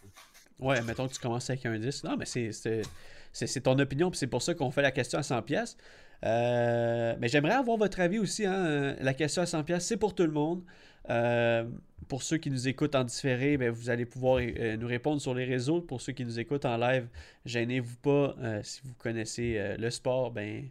[0.59, 2.03] Ouais, mettons que tu commences avec un 10.
[2.03, 5.41] Non, mais c'est, ton opinion, puis c'est pour ça qu'on fait la question à 100
[5.41, 5.77] pièces.
[6.23, 8.45] mais j'aimerais avoir votre avis aussi.
[8.45, 10.63] Hein, euh, la question à 100 pièces, c'est pour tout le monde.
[11.09, 11.65] Euh,
[12.07, 15.33] pour ceux qui nous écoutent en différé, ben, vous allez pouvoir euh, nous répondre sur
[15.35, 15.81] les réseaux.
[15.81, 17.07] Pour ceux qui nous écoutent en live,
[17.45, 18.35] gênez-vous pas.
[18.39, 20.67] euh, si vous connaissez euh, le sport, ben, euh,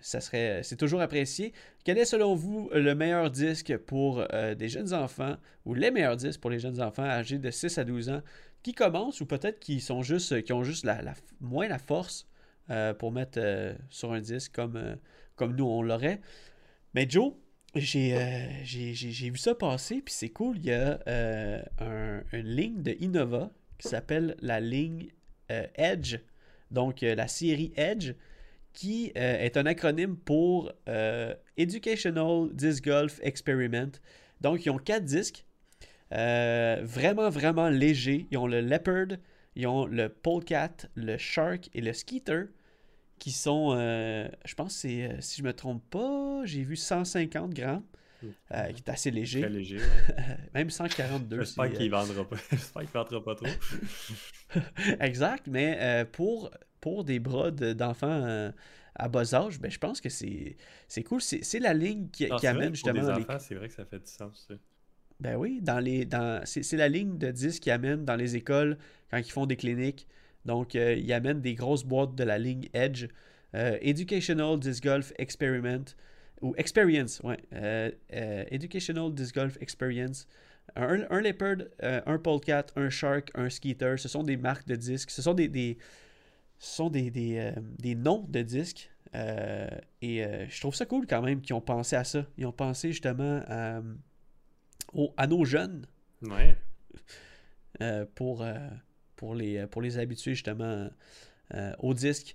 [0.00, 1.52] ça serait, c'est toujours apprécié.
[1.84, 6.16] Quel est selon vous le meilleur disque pour euh, des jeunes enfants ou les meilleurs
[6.16, 8.22] disques pour les jeunes enfants âgés de 6 à 12 ans
[8.62, 11.00] qui commencent ou peut-être qui sont juste qui ont juste la,
[11.40, 12.26] moins la force
[12.70, 14.94] euh, pour mettre euh, sur un disque comme, euh,
[15.36, 16.20] comme nous on l'aurait.
[16.94, 17.32] Mais Joe,
[17.74, 20.56] j'ai euh, vu ça passer, puis c'est cool.
[20.58, 25.08] Il y a euh, un- une ligne de Innova qui s'appelle la ligne
[25.50, 26.16] euh, Edge,
[26.70, 28.12] donc euh, la série Edge,
[28.74, 33.92] qui euh, est un acronyme pour euh, Educational Disc Golf Experiment.
[34.40, 35.46] Donc, ils ont quatre disques,
[36.12, 38.26] euh, vraiment, vraiment légers.
[38.30, 39.16] Ils ont le Leopard,
[39.56, 42.48] ils ont le Polecat, le Shark et le Skeeter,
[43.18, 47.84] qui sont, je pense, c'est, si je me trompe pas, j'ai vu 150 grammes,
[48.52, 49.40] euh, qui est assez léger.
[49.40, 49.78] Très léger.
[49.78, 50.36] ouais.
[50.54, 51.40] Même 142.
[51.40, 52.36] J'espère qu'il vendra pas.
[52.50, 53.46] J'espère qu'il vendra pas trop.
[55.00, 56.50] Exact, mais euh, pour,
[56.84, 58.52] pour des bras de- d'enfants euh,
[58.94, 60.56] à bas âge, ben, je pense que c'est
[61.06, 61.20] cool.
[61.22, 63.54] C'est la ligne qui, Ah, qui c'est vrai, amène pour justement des les- enfants, c'est
[63.54, 64.44] vrai que ça fait du sens.
[64.48, 64.54] ça.
[65.20, 68.76] Ben oui, dans les, dans, c'est la ligne de 10 qui amène dans les écoles
[69.10, 70.06] quand ils font des cliniques.
[70.44, 73.06] Donc, euh, ils amènent des grosses boîtes de la ligne Edge.
[73.54, 75.84] Euh, Educational Disc Golf Experiment.
[76.42, 77.38] Ou Experience, ouais.
[77.54, 77.90] Euh,
[78.50, 80.26] Educational Disc Golf Experience.
[80.76, 83.94] Un, un Leopard, un Polecat, un Shark, un Skeeter.
[83.96, 85.10] Ce sont des marques de disques.
[85.10, 85.78] Ce sont des,
[86.66, 88.90] sont des, des, euh, des noms de disques.
[89.14, 89.68] euh,
[90.02, 92.26] et euh, je trouve ça cool quand même qu'ils ont pensé à ça.
[92.38, 93.80] Ils ont pensé justement à,
[94.92, 95.86] aux- à nos jeunes
[96.22, 96.56] Ouais.
[98.14, 98.44] pour,
[99.16, 100.88] pour, les, pour les habituer justement
[101.80, 102.34] au disque.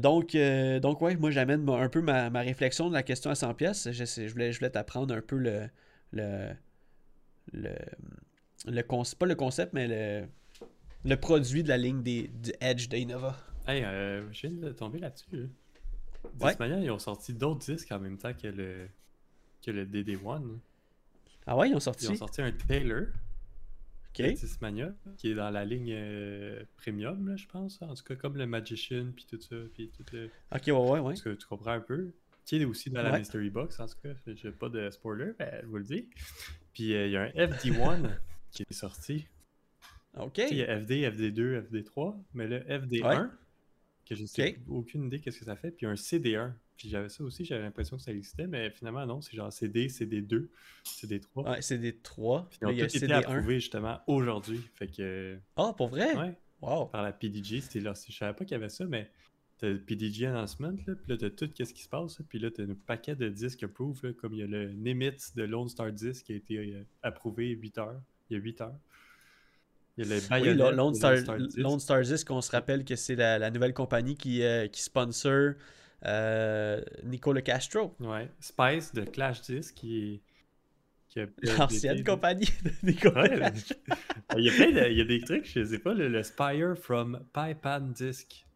[0.00, 0.36] Donc,
[0.82, 3.90] donc, ouais, moi j'amène un peu ma, ma réflexion de la question à 100 pièces.
[3.92, 5.68] Je, je voulais, je voulais t'apprendre un peu le,
[6.12, 6.50] le,
[7.52, 7.74] le,
[8.66, 10.26] le concept, pas le concept, mais le,
[11.04, 13.36] le produit de la ligne des, du Edge d'Innova.
[13.66, 15.26] Hey, euh, je viens de tomber là-dessus.
[15.32, 15.46] là.
[16.40, 16.50] Ouais.
[16.50, 18.88] Discmania, ils ont sorti d'autres disques en même temps que le,
[19.64, 20.58] que le DD1.
[21.46, 22.04] Ah ouais, ils ont sorti?
[22.06, 23.06] Ils ont sorti un Taylor
[24.10, 24.24] Ok.
[24.26, 27.80] de Discmania qui est dans la ligne euh, premium, là, je pense.
[27.82, 30.30] En tout cas, comme le Magician, puis tout ça, puis tout le...
[30.54, 31.02] Ok, ouais, ouais, ouais.
[31.02, 32.12] Parce que tu comprends un peu.
[32.44, 33.18] Qui est aussi dans la.
[33.18, 34.10] Mystery Box, en tout cas.
[34.26, 36.08] J'ai pas de spoiler, mais je vous le dis.
[36.72, 38.10] Puis euh, il y a un FD1
[38.50, 39.26] qui est sorti.
[40.18, 40.38] Ok.
[40.50, 43.28] Il y a FD, FD2, FD3, mais le FD1, Ouais.
[44.06, 44.58] que je Ok.
[44.68, 46.52] aucune idée qu'est-ce que ça fait, puis un CD1.
[46.76, 49.88] Puis j'avais ça aussi, j'avais l'impression que ça existait, mais finalement non, c'est genre CD,
[49.88, 50.48] CD2,
[50.84, 51.48] CD3.
[51.50, 52.48] Ouais, c'est des 3.
[52.50, 53.18] Puis ils ont tous été CD1.
[53.18, 54.60] approuvés justement aujourd'hui.
[54.74, 56.14] Fait que, Ah, pour vrai?
[56.16, 56.86] ouais, Wow.
[56.86, 57.92] par la PDG, c'était là.
[58.08, 59.10] Je savais pas qu'il y avait ça, mais
[59.58, 62.38] t'as le PDG announcement, là, puis là t'as tout qu'est-ce qui se passe, là, puis
[62.40, 65.44] là t'as un paquet de disques approved, là, comme il y a le Nimitz de
[65.44, 68.00] Lone Star Disc qui a été euh, approuvé 8 heures.
[68.30, 68.78] Il y a 8 heures.
[69.98, 71.56] Il y a le Oui, Lone Star, Disc.
[71.58, 75.52] Lone Star se rappelle que c'est la, la nouvelle compagnie qui, euh, qui sponsor
[76.06, 77.94] euh, Nicolas Castro.
[78.00, 78.28] Ouais.
[78.40, 80.22] Spice de Clash Disc qui
[81.42, 83.74] L'ancienne compagnie de Nicolas Ouais, Castro.
[84.38, 86.22] Il y a plein de, il y a des trucs, je sais pas, le, le
[86.22, 88.46] Spire from Pipan Disc.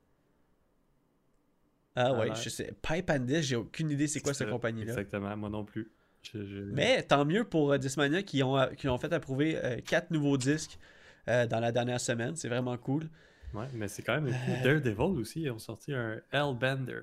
[1.94, 2.72] Ah ouais, je sais.
[2.82, 4.92] Pipe and Disc, j'ai aucune idée c'est quoi cette compagnie-là.
[4.92, 5.90] Exactement, moi non plus.
[6.22, 9.76] Je- je- Mais tant mieux pour euh, Discmania qui ont, qui ont fait approuver euh,
[9.86, 10.78] quatre nouveaux disques
[11.28, 12.36] euh, dans la dernière semaine.
[12.36, 13.08] C'est vraiment cool.
[13.54, 14.62] Ouais, mais c'est quand même Euh.
[14.64, 17.00] Daredevil aussi, ils ont sorti un Hellbender.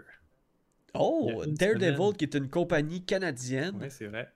[0.94, 2.14] Oh, Daredevil, semaine.
[2.18, 4.30] qui est une compagnie canadienne Ouais, c'est vrai.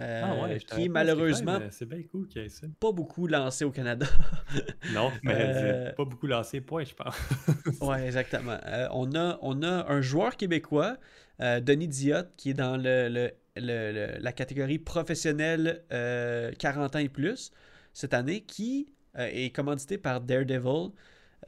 [0.00, 2.66] euh, ah ouais, qui malheureusement C'est bien cool qu'il y ait ça.
[2.80, 4.06] pas beaucoup lancée au Canada.
[4.92, 5.92] Non, mais Euh.
[5.92, 7.16] pas beaucoup lancé, point, je pense.
[7.80, 8.58] Ouais, exactement.
[8.66, 10.96] Euh, on, a, on a un joueur québécois,
[11.40, 16.98] Denis Diot, qui est dans le, le- le- le- la catégorie professionnelle euh, 40 ans
[17.00, 17.50] et plus
[17.94, 20.90] cette année, qui euh, est commandité par Daredevil,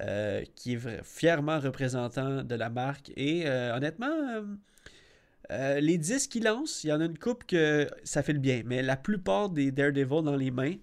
[0.02, 3.11] euh, qui est fièrement représentant de la marque.
[3.16, 4.44] Et euh, honnêtement,
[5.50, 8.38] euh, les disques qu'il lance, il y en a une coupe que ça fait le
[8.38, 10.74] bien, mais la plupart des Daredevil dans les mains,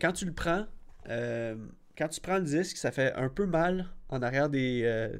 [0.00, 0.64] quand tu le prends,
[1.06, 5.10] quand tu prends le disque, ça fait un peu mal en arrière des,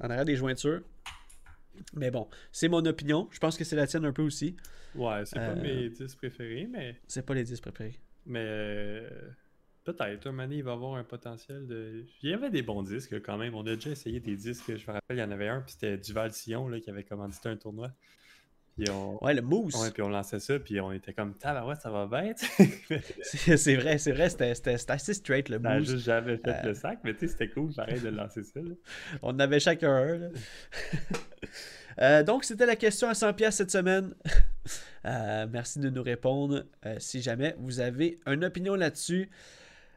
[0.00, 0.82] en arrière des jointures.
[1.94, 3.28] Mais bon, c'est mon opinion.
[3.32, 4.56] Je pense que c'est la tienne un peu aussi.
[4.94, 7.98] Ouais, c'est pas mes 10 préférés, mais, C'est pas les disques préférés.
[8.26, 9.08] Mais euh,
[9.84, 10.26] peut-être.
[10.26, 12.04] Un il va avoir un potentiel de.
[12.22, 13.54] Il y avait des bons disques quand même.
[13.54, 14.76] On a déjà essayé des disques.
[14.76, 17.04] Je me rappelle, il y en avait un, puis c'était Duval Sillon là, qui avait
[17.04, 17.90] commandité un tournoi.
[18.76, 19.74] Puis on, Ouais, le mousse.
[19.82, 23.56] Ouais, puis on lançait ça, puis on était comme tabarouette, ça va sais.
[23.56, 24.54] C'est vrai, c'est vrai, c'était-
[24.92, 25.88] assez straight le mousse.
[25.88, 26.62] juste jamais fait Euh.
[26.68, 28.60] le sac, mais tu sais, c'était cool, pareil, de lancer ça.
[28.60, 28.74] là.
[29.22, 30.18] On en avait chacun un.
[30.18, 30.28] là.
[32.00, 34.14] Euh, donc, c'était la question à 100 pièces cette semaine.
[35.04, 39.30] Euh, merci de nous répondre euh, si jamais vous avez une opinion là-dessus.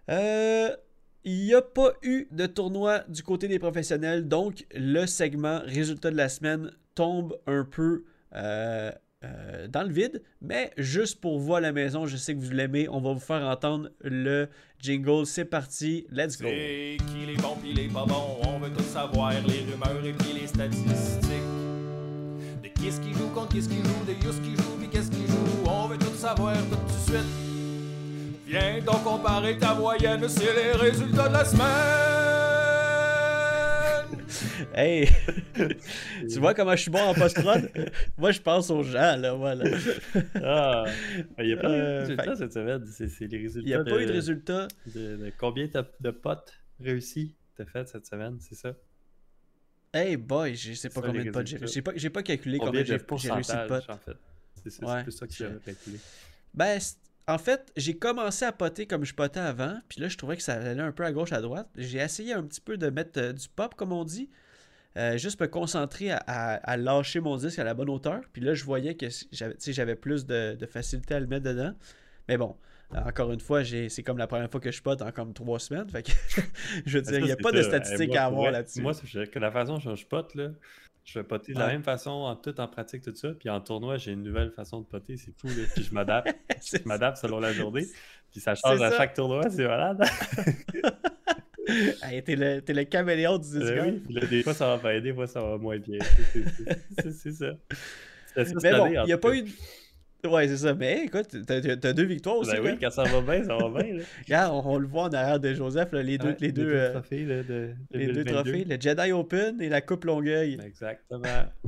[0.07, 0.75] Il
[1.25, 6.15] n'y a pas eu de tournoi du côté des professionnels, donc le segment résultat de
[6.15, 10.21] la semaine tombe un peu dans le vide.
[10.43, 13.19] Mais juste pour vous à la maison, je sais que vous l'aimez, on va vous
[13.19, 15.25] faire entendre le jingle.
[15.25, 16.49] C'est parti, let's go.
[17.91, 18.05] Pas
[18.47, 21.28] on veut tout savoir, les rumeurs et les statistiques.
[22.79, 24.87] De qui ce qui joue contre qui ce qui joue, de Yus qui joue pis
[24.87, 27.25] qu'est-ce qui joue, on veut tout savoir tout de suite.
[28.47, 31.65] Viens donc comparer ta moyenne, c'est les résultats de la semaine.
[34.73, 35.09] Hey!
[36.29, 37.69] tu vois comment je suis bon en post-prod?
[38.17, 39.65] Moi, je pense aux gens, là, voilà.
[40.41, 40.85] Ah,
[41.39, 43.61] il y a pas eu de Euh, résultats cette semaine, c'est les résultats.
[43.61, 44.67] Il n'y a pas eu de résultat.
[44.85, 48.73] De, de combien t'as de potes réussis t'as fait cette semaine, c'est ça?
[49.93, 51.59] Hey boy, je sais pas combien de potes j'ai.
[51.67, 53.89] J'ai pas, j'ai pas calculé Combien j'ai j'ai réussi de potes.
[53.89, 54.17] en fait?
[54.67, 55.03] C'est Ouais.
[55.03, 55.97] plus ça que j'avais calculé.
[56.53, 56.79] Ben,
[57.27, 60.43] en fait, j'ai commencé à poter comme je potais avant, puis là, je trouvais que
[60.43, 61.67] ça allait un peu à gauche, à droite.
[61.75, 64.29] J'ai essayé un petit peu de mettre euh, du pop, comme on dit,
[64.97, 68.21] euh, juste me concentrer à, à- à lâcher mon disque à la bonne hauteur.
[68.33, 71.73] Puis là, je voyais que si- j'avais plus de, de facilité à le mettre dedans.
[72.27, 75.11] Mais bon, euh, encore une fois, c'est comme la première fois que je pote en
[75.11, 75.89] comme trois semaines.
[75.89, 76.11] Fait que,
[76.85, 78.81] je veux dire, il n'y a pas de statistiques Eh, moi, à avoir là-dessus.
[78.81, 80.49] Moi, c'est je- que la façon dont je pote, là,
[81.05, 83.29] je vais poter de la même façon, en tout en pratique, tout ça.
[83.39, 85.47] Puis en tournoi, j'ai une nouvelle façon de poter, c'est fou.
[85.47, 85.63] Là.
[85.73, 86.29] Puis je m'adapte.
[86.71, 87.85] Je m'adapte selon la journée.
[88.31, 88.97] Puis ça change à ça.
[88.97, 90.03] chaque tournoi, c'est malade.
[92.01, 94.91] Hey, t'es le, t'es le caméléon du Euh, oui, puis là, des fois ça va
[94.91, 95.99] bien, des fois ça va moins bien.
[96.33, 96.43] C'est-
[97.03, 97.11] ça.
[97.11, 99.45] C'est ça cette Mais bon, il n'y a pas eu.
[100.25, 100.73] Ouais, c'est ça.
[100.73, 102.51] Mais écoute, t'as, deux victoires aussi.
[102.51, 103.93] Ben oui, quand ça va bien, ça va bien.
[103.95, 104.03] Là.
[104.25, 106.73] Regarde, on, on le voit en arrière de Joseph, là, les deux, Ouais, les deux,
[106.73, 108.33] euh, trophées là, de les deux 2022.
[108.33, 110.59] trophées, le Jedi Open et la Coupe Longueuil.
[110.61, 111.21] Exactement.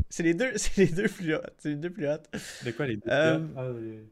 [0.10, 1.54] C'est les deux, c'est les deux plus hautes.
[1.60, 2.26] C'est les deux plus hautes.
[2.66, 4.04] De quoi les deux Euh, Ah, les-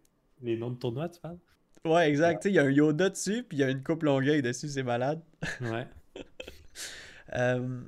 [0.54, 1.38] Les noms de tournois, tu parles?
[1.86, 2.42] Ouais, exact.
[2.42, 4.42] Tu sais, Il y a un Yoda dessus, puis il y a une Coupe Longueuil
[4.42, 5.20] dessus, c'est malade.
[5.62, 5.86] Ouais.
[7.36, 7.82] Euh,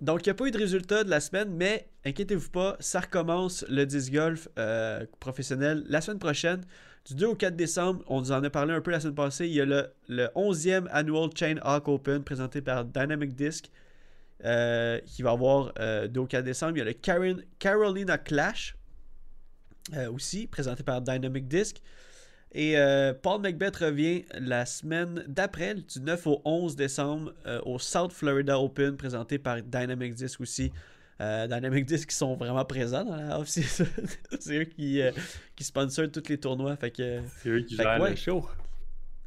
[0.00, 3.00] donc, il n'y a pas eu de résultat de la semaine, mais inquiétez-vous pas, ça
[3.00, 6.62] recommence le disc golf euh, professionnel la semaine prochaine.
[7.04, 9.46] Du 2 au 4 décembre, on vous en a parlé un peu la semaine passée,
[9.46, 13.70] il y a le, le 11e Annual Chain Hawk Open présenté par Dynamic Disc
[14.44, 16.72] euh, qui va avoir euh, 2 au 4 décembre.
[16.76, 18.76] Il y a le Carolina Clash
[19.94, 21.78] euh, aussi présenté par Dynamic Disc.
[22.52, 22.76] Et
[23.22, 27.34] Paul Macbeth revient la semaine d'après, du 9 au 11 décembre,
[27.66, 30.72] au South Florida Open, présenté par Dynamic Disc aussi.
[31.20, 33.86] Euh, Dynamic Disc qui sont vraiment présents dans la off-season.
[34.40, 35.10] C'est eux qui, euh,
[35.54, 36.76] qui sponsorent tous les tournois.
[36.76, 38.10] Fait que, C'est eux qui gèrent ouais.
[38.10, 38.46] le show.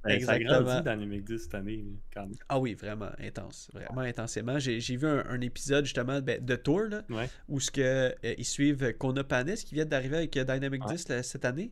[0.03, 0.83] Ben, Exactement.
[0.83, 2.35] Ça les McDis cette année, quand même.
[2.47, 3.69] ah oui, vraiment intense.
[3.73, 4.57] Vraiment intensément.
[4.59, 7.27] J'ai j'ai vu un, un épisode justement ben, de Tour là, Ouais.
[7.49, 10.93] où ce que, euh, ils suivent Kona Panis qui vient d'arriver avec Dynamic Ouais.
[10.93, 11.71] Disc là, cette année.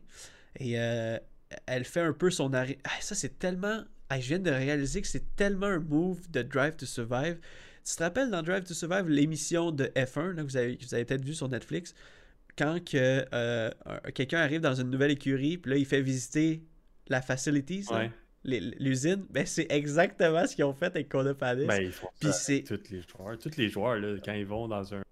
[0.60, 2.78] Et elle fait un peu son arrêt.
[2.84, 3.82] Ah, ça, c'est tellement.
[4.10, 7.38] Ah, je viens de réaliser que c'est tellement un move de Drive to Survive.
[7.84, 10.84] Tu te rappelles dans Drive to Survive l'émission de F1 là, que vous avez, que
[10.84, 11.94] vous avez peut-être vu sur Netflix
[12.56, 16.62] quand que, euh, un- quelqu'un arrive dans une nouvelle écurie, puis là, il fait visiter
[17.08, 18.60] la facilities, là, Ouais.
[18.78, 19.24] l'usine.
[19.30, 21.66] Ben, c'est exactement ce qu'ils ont fait avec Kona Panis.
[21.66, 23.38] Ben, ils font Puis c'est- tous les joueurs.
[23.38, 25.02] Tous les joueurs, là, quand ils vont dans un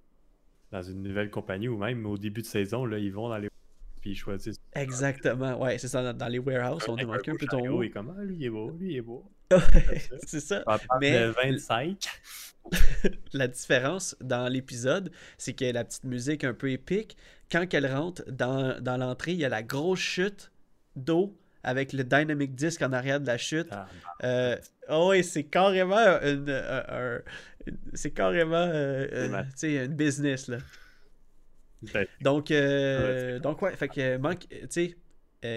[0.72, 3.48] dans une nouvelle compagnie ou même au début de saison, là, ils vont dans les
[4.00, 4.60] puis ils choisissent.
[4.74, 8.14] Exactement, ouais, c'est ça, dans, dans les warehouses, on marqué un peu ton et comme,
[8.18, 9.24] ah, lui, il est beau, lui, il est beau.
[10.26, 10.64] C'est ça.
[11.00, 12.06] Mais- de 25.
[13.32, 17.16] La différence dans l'épisode, c'est que la petite musique un peu épique,
[17.50, 20.50] quand elle rentre dans, dans l'entrée, il y a la grosse chute
[20.96, 23.68] d'eau avec le dynamic disc en arrière de la chute.
[23.70, 23.86] Ah,
[24.24, 24.56] Euh,
[24.88, 27.20] oh oui, c'est carrément une, un- un-
[27.66, 30.58] une- c'est carrément euh, une, business là.
[31.92, 34.94] ben, Donc, euh, Ouais, c'est donc ouais, fait que manque, tu sais, euh,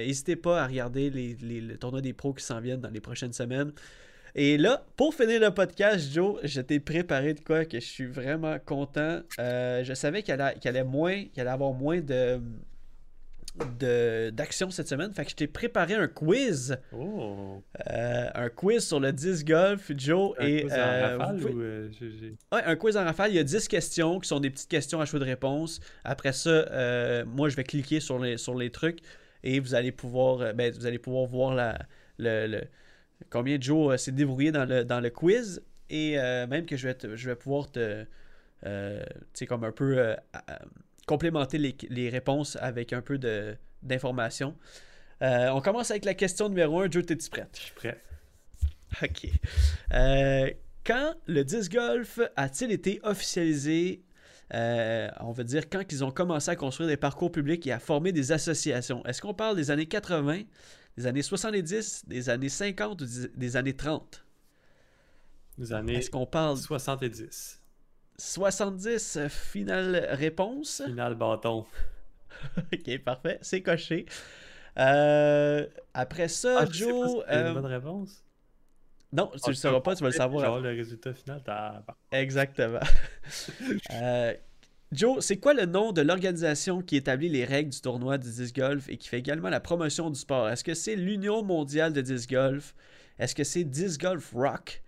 [0.06, 3.02] n'hésitez pas à regarder les, les, le tournoi des pros qui s'en viennent dans les
[3.02, 3.72] prochaines semaines.
[4.36, 8.06] Et là, pour finir le podcast, Joe, je t'ai préparé de quoi que je suis
[8.06, 9.22] vraiment content.
[9.40, 12.40] Euh, je savais qu'il allait, moins, qu'il allait avoir moins de
[14.32, 15.12] d'action cette semaine.
[15.14, 16.78] Fait que je t'ai préparé un quiz.
[16.94, 17.62] Oh!
[17.90, 20.34] euh, un quiz sur le disc golf, Joe.
[20.40, 21.90] Un et quiz en euh, rafale pouvez- ou euh,
[22.54, 23.32] Ouais, un quiz en rafale.
[23.32, 25.80] Il y a 10 questions qui sont des petites questions à choix de réponse.
[26.04, 29.00] Après ça, euh, moi, je vais cliquer sur les, sur les trucs
[29.44, 31.80] et vous allez pouvoir, euh, ben, vous allez pouvoir voir la,
[32.18, 32.64] le, le-
[33.30, 35.62] combien Joe euh, s'est débrouillé dans le, dans le quiz.
[35.90, 38.06] Et euh, même que je vais, te- je vais pouvoir te.
[38.66, 39.04] euh,
[39.48, 39.98] comme un peu.
[39.98, 40.16] euh,
[41.08, 43.18] complémenter les, les réponses avec un peu
[43.82, 44.56] d'informations.
[45.22, 46.92] On commence avec la question numéro 1.
[46.92, 47.50] Joe, t'es-tu prête?
[47.56, 47.98] Je suis prêt.
[49.02, 49.28] OK.
[50.86, 54.02] Quand le disc golf a-t-il été officialisé,
[54.54, 57.80] euh, on va dire, quand ils ont commencé à construire des parcours publics et à
[57.80, 59.06] former des associations?
[59.06, 60.42] Est-ce qu'on parle des années 80,
[60.98, 64.26] des années 70, des années 50 ou des- des années 30?
[65.58, 67.62] Les années Est-ce qu'on parle 70.
[68.18, 69.18] 70?
[69.18, 70.82] euh, Finale réponse?
[70.86, 71.66] Final bâton.
[72.74, 73.40] OK, parfait.
[73.42, 74.06] C'est coché.
[74.78, 77.24] Euh, après ça, Ah, pas si Joe...
[77.28, 78.24] c'est une bonne réponse.
[79.12, 81.82] Non, tu Ah, le sauras pas, tu vas le savoir Genre le résultat final, t'as.
[82.12, 82.80] Exactement.
[83.92, 84.34] Euh,
[84.92, 88.56] Joe, c'est quoi le nom de l'organisation qui établit les règles du tournoi du disc
[88.56, 90.50] golf et qui fait également la promotion du sport?
[90.50, 92.74] Est-ce que c'est l'Union mondiale de disc golf?
[93.20, 94.82] Est-ce que c'est Disc Golf Rock?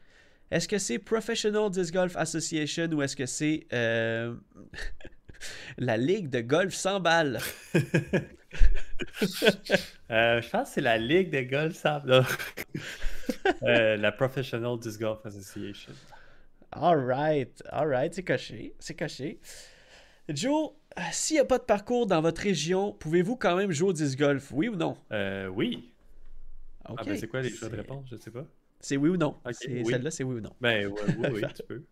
[0.50, 4.34] Est-ce que c'est Professional Disc Golf Association ou est-ce que c'est euh,
[5.78, 7.40] la Ligue de golf sans balles?
[10.12, 11.86] Euh, je pense que c'est la Ligue de golf.
[13.64, 15.94] Euh, la Professional Disc Golf Association.
[16.72, 19.40] Alright, alright, c'est coché, c'est coché.
[20.30, 23.90] Joe, euh, s'il n'y a pas de parcours dans votre région, pouvez-vous quand même jouer
[23.90, 24.52] au disc golf?
[24.52, 24.98] Oui ou non?
[25.12, 25.92] Euh, oui.
[26.86, 28.10] Ah, ben, c'est quoi les choix de réponse?
[28.12, 28.46] Je sais pas.
[28.80, 29.38] C'est oui ou non.
[29.46, 29.86] Oui.
[29.86, 30.54] Celle-là, c'est oui ou non.
[30.60, 31.84] Ben, ouais, oui, oui, tu peux.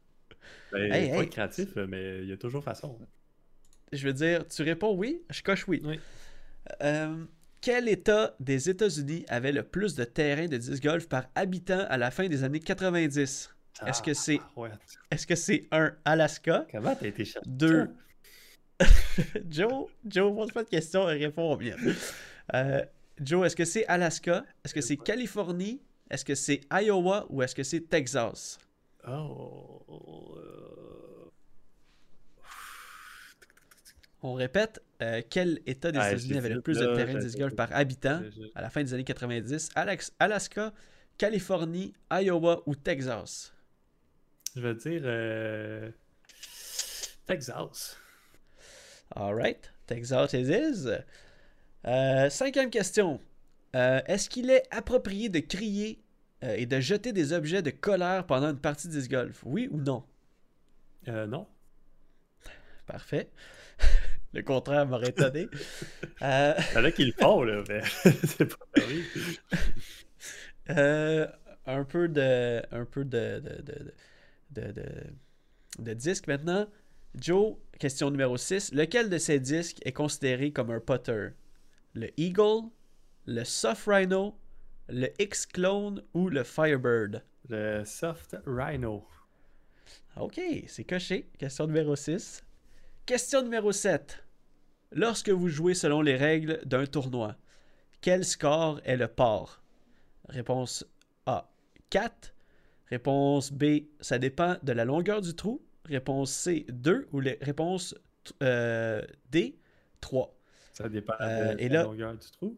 [0.71, 1.29] Ben, Hey, pas hey.
[1.29, 2.97] créatif, mais il y a toujours façon.
[3.91, 5.81] Je veux dire, tu réponds oui, je coche oui.
[5.83, 5.99] Oui.
[6.81, 7.25] Euh,
[7.61, 11.97] quel État des États-Unis avait le plus de terrains de disc golf par habitant à
[11.97, 13.53] la fin des années 90?
[13.85, 14.69] Est-ce que c'est Ah, ouais.
[15.11, 16.65] est-ce que c'est 1 Alaska?
[16.71, 17.89] Comment t'as été Deux.
[19.49, 21.75] Joe, Joe, pose pas de questions, réponds bien.
[22.53, 22.83] Euh,
[23.21, 24.45] Joe, est-ce que c'est Alaska?
[24.63, 25.81] Est-ce que c'est Californie?
[26.09, 28.57] Est-ce que c'est Iowa ou est-ce que c'est Texas?
[29.07, 30.35] Oh.
[30.37, 31.29] euh,
[34.21, 37.37] On répète, euh, quel État des Ah, États-Unis avait le plus de terrains de disc
[37.37, 38.21] golf par habitant
[38.55, 40.73] à la fin des années 90 Alex- Alaska,
[41.17, 43.53] Californie, Iowa ou Texas?
[44.55, 45.89] Je vais dire euh,
[47.25, 47.97] Texas.
[49.15, 50.87] Alright, Texas it is.
[51.85, 53.21] Euh, cinquième question.
[53.75, 56.01] Euh, Est-ce qu'il est approprié de crier
[56.43, 59.67] euh, et de jeter des objets de colère pendant une partie de disc golf Oui
[59.71, 60.03] ou non?
[61.07, 61.47] Non.
[62.85, 63.29] Parfait.
[64.33, 65.47] Le contraire m'aurait étonné.
[66.21, 67.63] Euh, Fallait qu'ils le font, là.
[67.69, 67.81] Mais
[68.25, 69.03] c'est pas permis.
[70.69, 71.27] Euh,
[71.65, 73.93] un peu de un peu de de, de,
[74.51, 76.67] de, de- de disques maintenant.
[77.15, 78.73] Joe, question numéro 6.
[78.73, 81.29] Lequel de ces disques est considéré comme un putter
[81.93, 82.69] Le Eagle,
[83.25, 84.37] le Soft Rhino,
[84.89, 87.23] le X-Clone ou le Firebird?
[87.49, 89.07] Le Soft Rhino.
[90.17, 91.29] Ok, c'est coché.
[91.39, 92.43] Question numéro 6.
[93.09, 94.23] Question numéro 7.
[94.91, 97.35] Lorsque vous jouez selon les règles d'un tournoi,
[98.01, 99.63] quel score est le par?
[100.27, 100.85] Réponse
[101.25, 101.49] A
[101.89, 102.35] 4.
[102.91, 105.59] Réponse B, ça dépend de la longueur du trou.
[105.85, 107.95] Réponse C 2 ou les réponse
[108.43, 109.57] euh, D
[110.01, 110.31] 3.
[110.73, 112.55] Ça dépend Euh, de et la là- longueur du trou.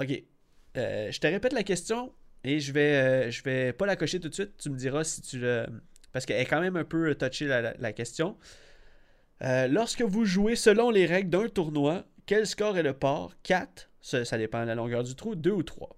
[0.00, 0.22] Ok.
[0.76, 2.12] Euh, je te répète la question
[2.44, 2.94] et je vais,
[3.26, 4.56] euh, je vais pas la cocher tout de suite.
[4.56, 5.66] Tu me diras si tu le.
[6.12, 8.36] Parce qu'elle est quand même un peu touchée la, la- la question.
[9.44, 13.32] Euh, lorsque vous jouez selon les règles d'un tournoi, quel score est le par?
[13.42, 13.90] 4.
[14.00, 15.34] Ça, ça dépend de la longueur du trou.
[15.34, 15.96] 2 ou 3.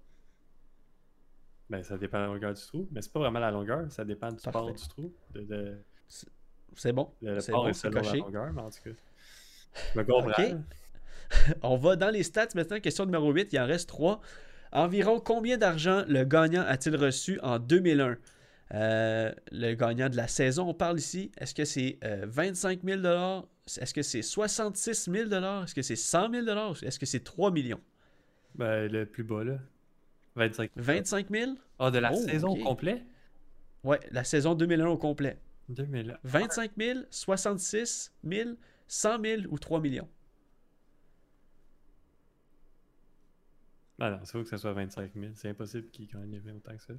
[1.69, 2.87] Ben, ça dépend de la longueur du trou.
[2.91, 4.51] Mais c'est pas vraiment la longueur, ça dépend du Parfait.
[4.59, 5.13] port du trou.
[5.33, 5.77] De, de-
[6.75, 7.11] C'est bon.
[7.21, 8.89] le le C'est port bon, est c'est selon la longueur, mais en tout cas.
[9.93, 10.29] Je me comprends.
[10.29, 10.55] Ok.
[11.61, 12.79] On va dans les stats maintenant.
[12.79, 13.51] Question numéro 8.
[13.51, 14.21] Il en reste 3.
[14.71, 18.17] Environ combien d'argent le gagnant a-t-il reçu en 2001
[18.73, 21.31] Euh, Le gagnant de la saison, on parle ici.
[21.37, 23.01] Est-ce que c'est euh, 25 000
[23.79, 25.29] Est-ce que c'est 66 000
[25.63, 27.81] Est-ce que c'est 100 000 Est-ce que c'est 3 millions?
[28.55, 29.59] Ben, le plus bas, là.
[30.35, 30.71] 25.
[30.75, 32.59] 25 000 Ah, de la Oh, saison ok.
[32.59, 33.03] au complet?
[33.83, 35.39] Ouais, la saison 2001 au complet.
[35.69, 36.17] 2000.
[36.23, 38.49] 25 000, 66 000,
[38.87, 40.07] 100 000 ou 3 millions?
[43.99, 45.31] Ah non, c'est faut que ça soit 25 000.
[45.35, 46.93] C'est impossible qu'il gagne autant que ça.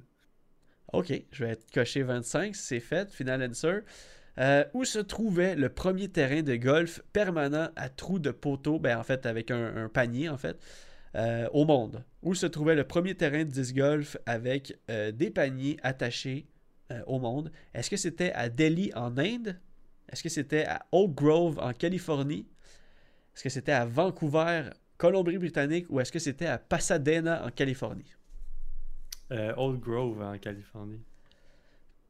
[0.91, 3.81] Ok, je vais cocher 25, c'est fait, final answer.
[4.39, 8.97] Euh, où se trouvait le premier terrain de golf permanent à trous de poteau, ben
[8.97, 10.57] en fait avec un, panier en fait,
[11.15, 12.03] euh, au monde?
[12.23, 16.47] Où se trouvait le premier terrain de disc golf avec euh, des paniers attachés
[17.05, 17.51] au monde?
[17.75, 19.59] Est-ce que c'était à Delhi en Inde?
[20.11, 22.47] Est-ce que c'était à Oak Grove en Californie?
[23.35, 25.85] Est-ce que c'était à Vancouver, Colombie-Britannique?
[25.89, 28.11] Ou est-ce que c'était à Pasadena en Californie?
[29.31, 31.01] Euh, Old Grove en Californie.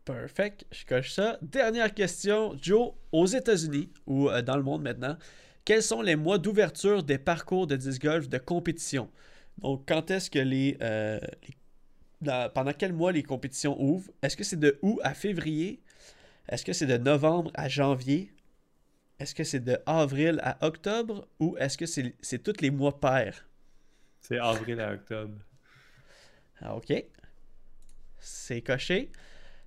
[0.06, 1.38] Perfect, je coche ça.
[1.42, 5.18] Dernière question, Joe, aux États-Unis ou euh, dans le monde maintenant,
[5.66, 9.10] quels sont les mois d'ouverture des parcours de disc golf de compétition?
[9.60, 11.58] Donc, quand est-ce que les, euh, les-
[12.22, 14.10] dans- pendant quel mois les compétitions ouvrent?
[14.22, 15.82] Est-ce que c'est de août à février?
[16.48, 18.34] Est-ce que c'est de novembre à janvier?
[19.20, 21.28] Est-ce que c'est de avril à octobre?
[21.40, 23.46] Ou est-ce que c'est c'est tous les mois pairs?
[24.22, 25.36] C'est avril à octobre.
[26.62, 26.94] Ah, ok.
[28.20, 29.12] C'est coché.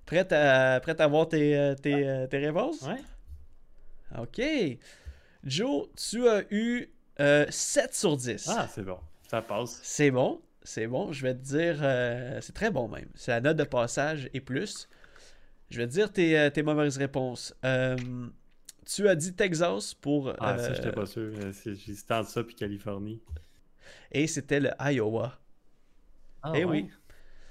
[0.05, 2.81] Prête à, prête à voir tes, euh, tes, euh, tes réponses?
[2.83, 3.01] Ouais.
[4.19, 4.41] Ok.
[5.43, 8.47] Joe, tu as eu euh, 7 sur 10.
[8.49, 8.99] Ah, c'est bon.
[9.29, 9.79] Ça passe.
[9.81, 10.41] C'est bon.
[10.63, 11.11] C'est bon.
[11.11, 11.79] Je vais te dire.
[11.81, 13.07] euh, c'est très bon même.
[13.15, 14.87] C'est la note de passage et plus.
[15.69, 17.53] Je vais te dire tes, euh, tes mauvaises réponses.
[17.65, 17.97] Euh,
[18.85, 20.33] tu as dit Texas pour.
[20.39, 21.23] Ah, euh, ça, j'étais pas sûr.
[21.23, 23.21] Euh, J'hésitais entre ça puis Californie.
[24.11, 25.39] Et c'était le Iowa.
[26.43, 26.71] Ah, eh ouais.
[26.83, 26.89] oui.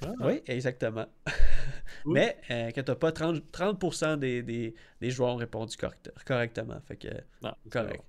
[0.05, 0.13] Ah.
[0.21, 1.07] Oui, exactement.
[2.07, 6.81] Mais euh, que t'as pas 30%, 30% des, des, des joueurs ont répondu correct- correctement.
[6.87, 7.09] Fait que
[7.43, 8.03] Non, c'est correct.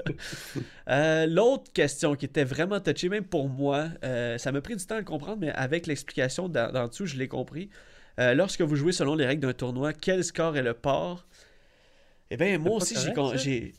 [0.90, 4.86] Euh, L'autre question qui était vraiment touchée, même pour moi, euh, ça m'a pris du
[4.86, 7.69] temps à le comprendre, mais avec l'explication d'en d'en dessous, je l'ai compris.
[8.19, 11.26] Euh, lorsque vous jouez selon les règles d'un tournoi, quel score est le port
[12.34, 12.96] Eh bien, moi aussi,
[13.36, 13.73] j'ai,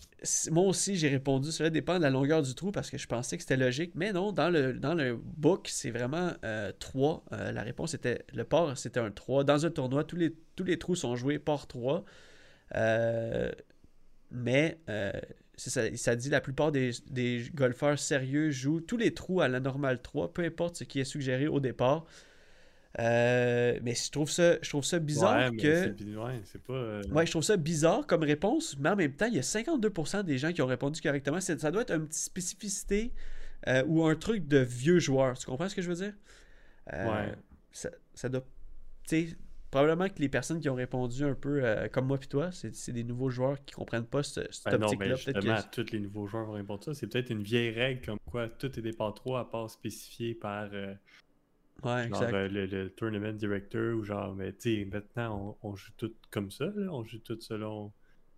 [0.52, 1.50] moi aussi, répondu.
[1.50, 3.90] Cela dépend de la longueur du trou parce que je pensais que c'était logique.
[3.96, 6.30] Mais non, dans le, dans le book, c'est vraiment
[6.78, 7.24] 3.
[7.52, 9.42] la réponse était le port, c'était un 3.
[9.42, 12.05] Dans un tournoi, tous les, tous les trous sont joués port 3.
[12.76, 13.50] Euh,
[14.30, 15.11] mais euh,
[15.57, 20.00] ça dit la plupart des, des golfeurs sérieux jouent tous les trous à la normale
[20.00, 22.07] 3, peu importe ce qui est suggéré au départ.
[23.01, 25.88] Euh, mais je trouve ça, je trouve ça bizarre Ouais, que.
[26.16, 26.72] Ouais, pas.
[26.74, 29.42] euh, Ouais, je trouve ça bizarre comme réponse, mais en même temps, il y a
[29.42, 31.40] 52% des gens qui ont répondu correctement.
[31.40, 33.12] Ça doit être une petite spécificité
[33.66, 35.36] euh, ou un truc de vieux joueur.
[35.36, 36.14] Tu comprends ce que je veux dire?
[36.92, 37.32] Ouais.
[37.72, 38.45] Ça, ça doit.
[39.09, 39.36] Tu sais,
[39.72, 43.03] probablement que les personnes qui ont répondu un peu comme moi puis toi, c'est des
[43.03, 45.16] nouveaux joueurs qui comprennent pas ce- cette Ben non, mais optique-là.
[45.16, 46.95] Justement, que- tous les nouveaux joueurs vont répondre ça.
[46.95, 50.68] C'est peut-être une vieille règle comme quoi tout est départ 3 à part spécifié par
[51.82, 52.34] Ouais, genre, exact.
[52.34, 56.14] euh, le, le tournament director ou genre, mais tu sais, maintenant on, on joue tout
[56.30, 56.90] comme ça, là.
[56.92, 57.92] on joue tout selon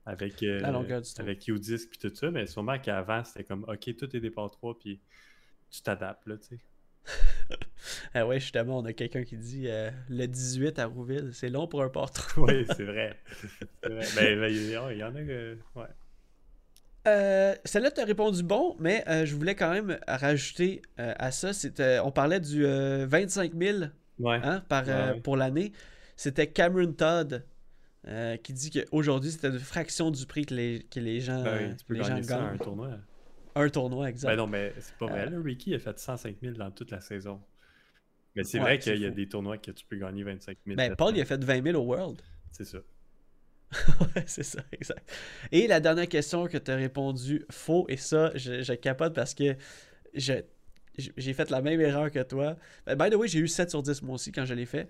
[0.04, 1.22] avec, euh, La longueur du temps.
[1.22, 4.78] avec U-Disc puis tout ça, mais sûrement qu'avant c'était comme ok, tout est départ 3
[4.78, 5.00] puis
[5.70, 6.60] tu t'adaptes là, tu sais.
[8.14, 11.68] Ah ouais, justement, on a quelqu'un qui dit euh, le 18 à Rouville, c'est long
[11.68, 12.40] pour un portrait.
[12.40, 13.16] Oui, c'est vrai.
[13.84, 14.06] Vrai.
[14.16, 15.56] Ben, ben, il y, il y en a que.
[15.76, 15.86] Ouais.
[17.06, 21.30] Euh, Celle-là, tu as répondu bon, mais euh, je voulais quand même rajouter euh, à
[21.30, 21.52] ça.
[21.52, 23.78] c'était- on parlait du euh, 25 000
[24.18, 24.40] Ouais.
[24.42, 25.20] hein, par, Ouais, ouais.
[25.20, 25.72] pour l'année.
[26.16, 27.44] C'était Cameron Todd
[28.44, 31.76] qui dit qu'aujourd'hui, c'était une fraction du prix que les, que les gens, Ben oui,
[31.76, 32.54] tu peux les gens gagner ça à gagnent.
[32.54, 32.90] un tournoi.
[33.56, 34.28] Un tournoi, exact.
[34.30, 35.28] Ben non, mais c'est pas vrai.
[35.28, 35.36] Là.
[35.42, 37.40] Ricky a fait 105 000 dans toute la saison.
[38.36, 39.14] Mais c'est Ouais, vrai qu'il y a fou.
[39.14, 40.76] des tournois que tu peux gagner 25 000.
[40.76, 42.20] Ben, Paul, il a fait 20 000 au World.
[42.52, 42.78] C'est ça.
[44.00, 45.10] Ouais, c'est ça, exact.
[45.52, 49.34] Et la dernière question que tu as répondu faux, et ça, je, je capote parce
[49.34, 49.56] que
[50.14, 50.34] je,
[51.16, 52.56] j'ai fait la même erreur que toi.
[52.86, 54.86] Ben, by the way, j'ai eu 7 sur 10 moi aussi quand je l'ai fait.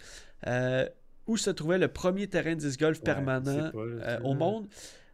[0.46, 0.88] Euh,
[1.26, 4.68] où se trouvait le premier terrain de disc golf Ouais, permanent pas, euh, au monde?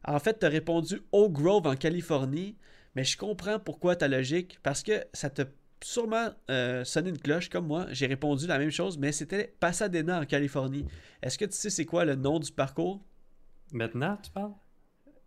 [0.04, 2.56] En fait, tu as répondu Oak Grove en Californie,
[2.94, 5.44] mais je comprends pourquoi ta logique, parce que ça t'a
[5.82, 7.86] sûrement euh, sonné une cloche comme moi.
[7.90, 10.84] J'ai répondu la même chose, mais c'était Pasadena en Californie.
[11.22, 13.02] Est-ce que tu sais c'est quoi le nom du parcours?
[13.72, 14.52] Maintenant, tu parles?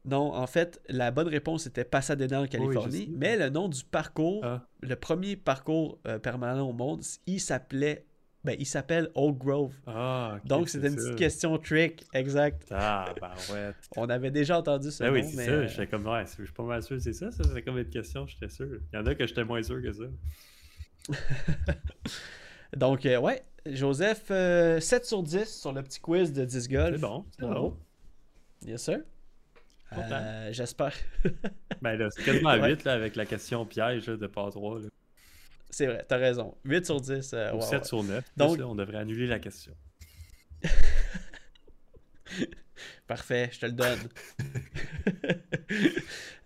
[0.06, 4.42] Non, en fait, la bonne réponse était Pasadena en Californie, mais le nom du parcours,
[4.46, 8.06] Ah, le premier parcours euh, permanent au monde, il s'appelait,
[8.44, 9.74] ben, il s'appelle Oak Grove.
[9.88, 12.68] ah Donc c'était une petite question trick, exact.
[12.70, 13.72] Ah, ben ouais.
[13.98, 15.52] On avait déjà entendu ce Ben nom, oui, c'est mais ça.
[15.52, 17.32] euh, J'étais comme, ouais, je suis pas mal sûr, c'est ça.
[17.32, 18.68] Ça, c'est comme une question, j'étais sûr.
[18.94, 20.04] Il y en a que j'étais moins sûr que ça.
[22.76, 26.96] donc euh, ouais, Joseph, euh, 7 sur 10 sur le petit quiz de 10 golf.
[26.96, 27.78] C'est bon, c'est bon.
[28.64, 29.00] Yes sir.
[29.94, 30.94] Euh, J'espère.
[31.82, 32.70] Ben là, c'est quasiment à Ouais.
[32.72, 34.80] 8 là, avec la question piège là, de pas 3.
[34.80, 34.88] Là.
[35.70, 36.56] C'est vrai, t'as raison.
[36.66, 37.34] 8 sur 10.
[37.34, 37.84] euh, Ou ouais, 7 ouais.
[37.88, 38.24] sur 9.
[38.38, 39.74] Donc- Donc, là, on devrait annuler la question.
[43.08, 44.00] Parfait, je te le donne.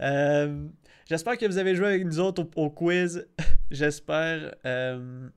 [0.02, 0.68] Euh,
[1.10, 3.28] J'espère que vous avez joué avec nous autres au, au quiz.
[3.70, 5.28] J'espère euh,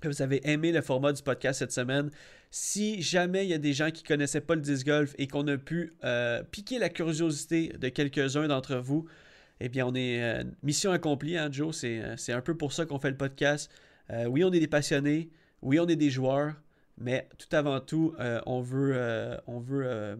[0.00, 2.10] que vous avez aimé le format du podcast cette semaine.
[2.50, 5.46] Si jamais il y a des gens qui connaissaient pas le disc golf et qu'on
[5.48, 9.06] a pu euh, piquer la curiosité de quelques-uns d'entre vous,
[9.60, 11.74] eh bien, on est euh, mission accomplie, hein, Joe.
[11.74, 13.70] C'est euh, c'est un peu pour ça qu'on fait le podcast.
[14.28, 15.30] Oui, on est des passionnés.
[15.62, 16.54] Oui, on est des joueurs.
[16.96, 18.14] Mais tout avant tout,
[18.46, 20.16] on veut,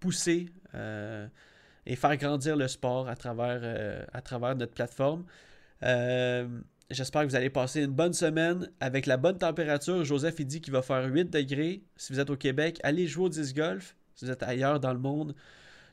[0.00, 5.24] pousser et faire grandir le sport à travers, à travers notre plateforme.
[6.92, 10.04] J'espère que vous allez passer une bonne semaine avec la bonne température.
[10.04, 11.82] Joseph, il dit qu'il va faire 8 degrés.
[11.96, 13.96] Si vous êtes au Québec, allez jouer au disc golf.
[14.14, 15.34] Si vous êtes ailleurs dans le monde,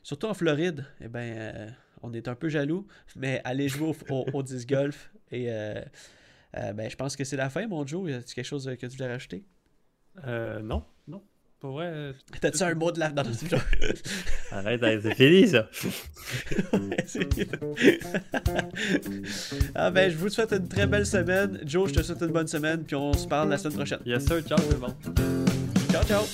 [0.02, 1.70] surtout en Floride, eh ben, euh,
[2.02, 2.86] on est un peu jaloux,
[3.16, 5.10] mais allez jouer au, au- au disc golf.
[5.30, 5.80] Et euh,
[6.56, 8.10] euh, ben, je pense que c'est la fin, mon Joe.
[8.10, 9.44] Y a quelque chose que tu voulais rajouter?
[10.26, 10.84] Euh, non, non.
[11.60, 13.10] Pour vrai, euh, T'as-tu un mot de la...
[13.10, 13.28] dans le
[14.50, 15.68] arrête, c'est fini ça.
[19.74, 21.60] ah ben, je vous souhaite une très belle semaine.
[21.66, 24.00] Joe, je te souhaite une bonne semaine, puis on se parle la semaine prochaine.
[24.06, 24.94] Yes sir, ciao tout le monde.
[25.92, 26.24] Ciao, ciao!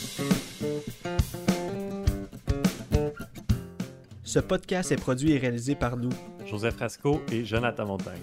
[4.22, 6.12] Ce podcast est produit et réalisé par nous.
[6.46, 8.22] Joseph Rasco et Jonathan Montagne.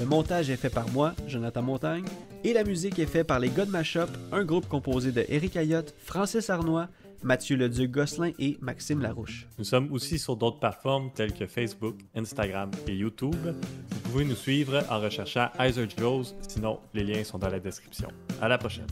[0.00, 2.06] Le montage est fait par moi, Jonathan Montagne,
[2.42, 5.94] et la musique est faite par les God Mashup, un groupe composé de Eric Ayotte,
[5.98, 6.88] Francis Arnois,
[7.22, 9.46] Mathieu Leduc-Gosselin et Maxime Larouche.
[9.58, 13.36] Nous sommes aussi sur d'autres plateformes telles que Facebook, Instagram et YouTube.
[13.44, 18.08] Vous pouvez nous suivre en recherchant Heiser Joes, sinon les liens sont dans la description.
[18.40, 18.86] À la prochaine.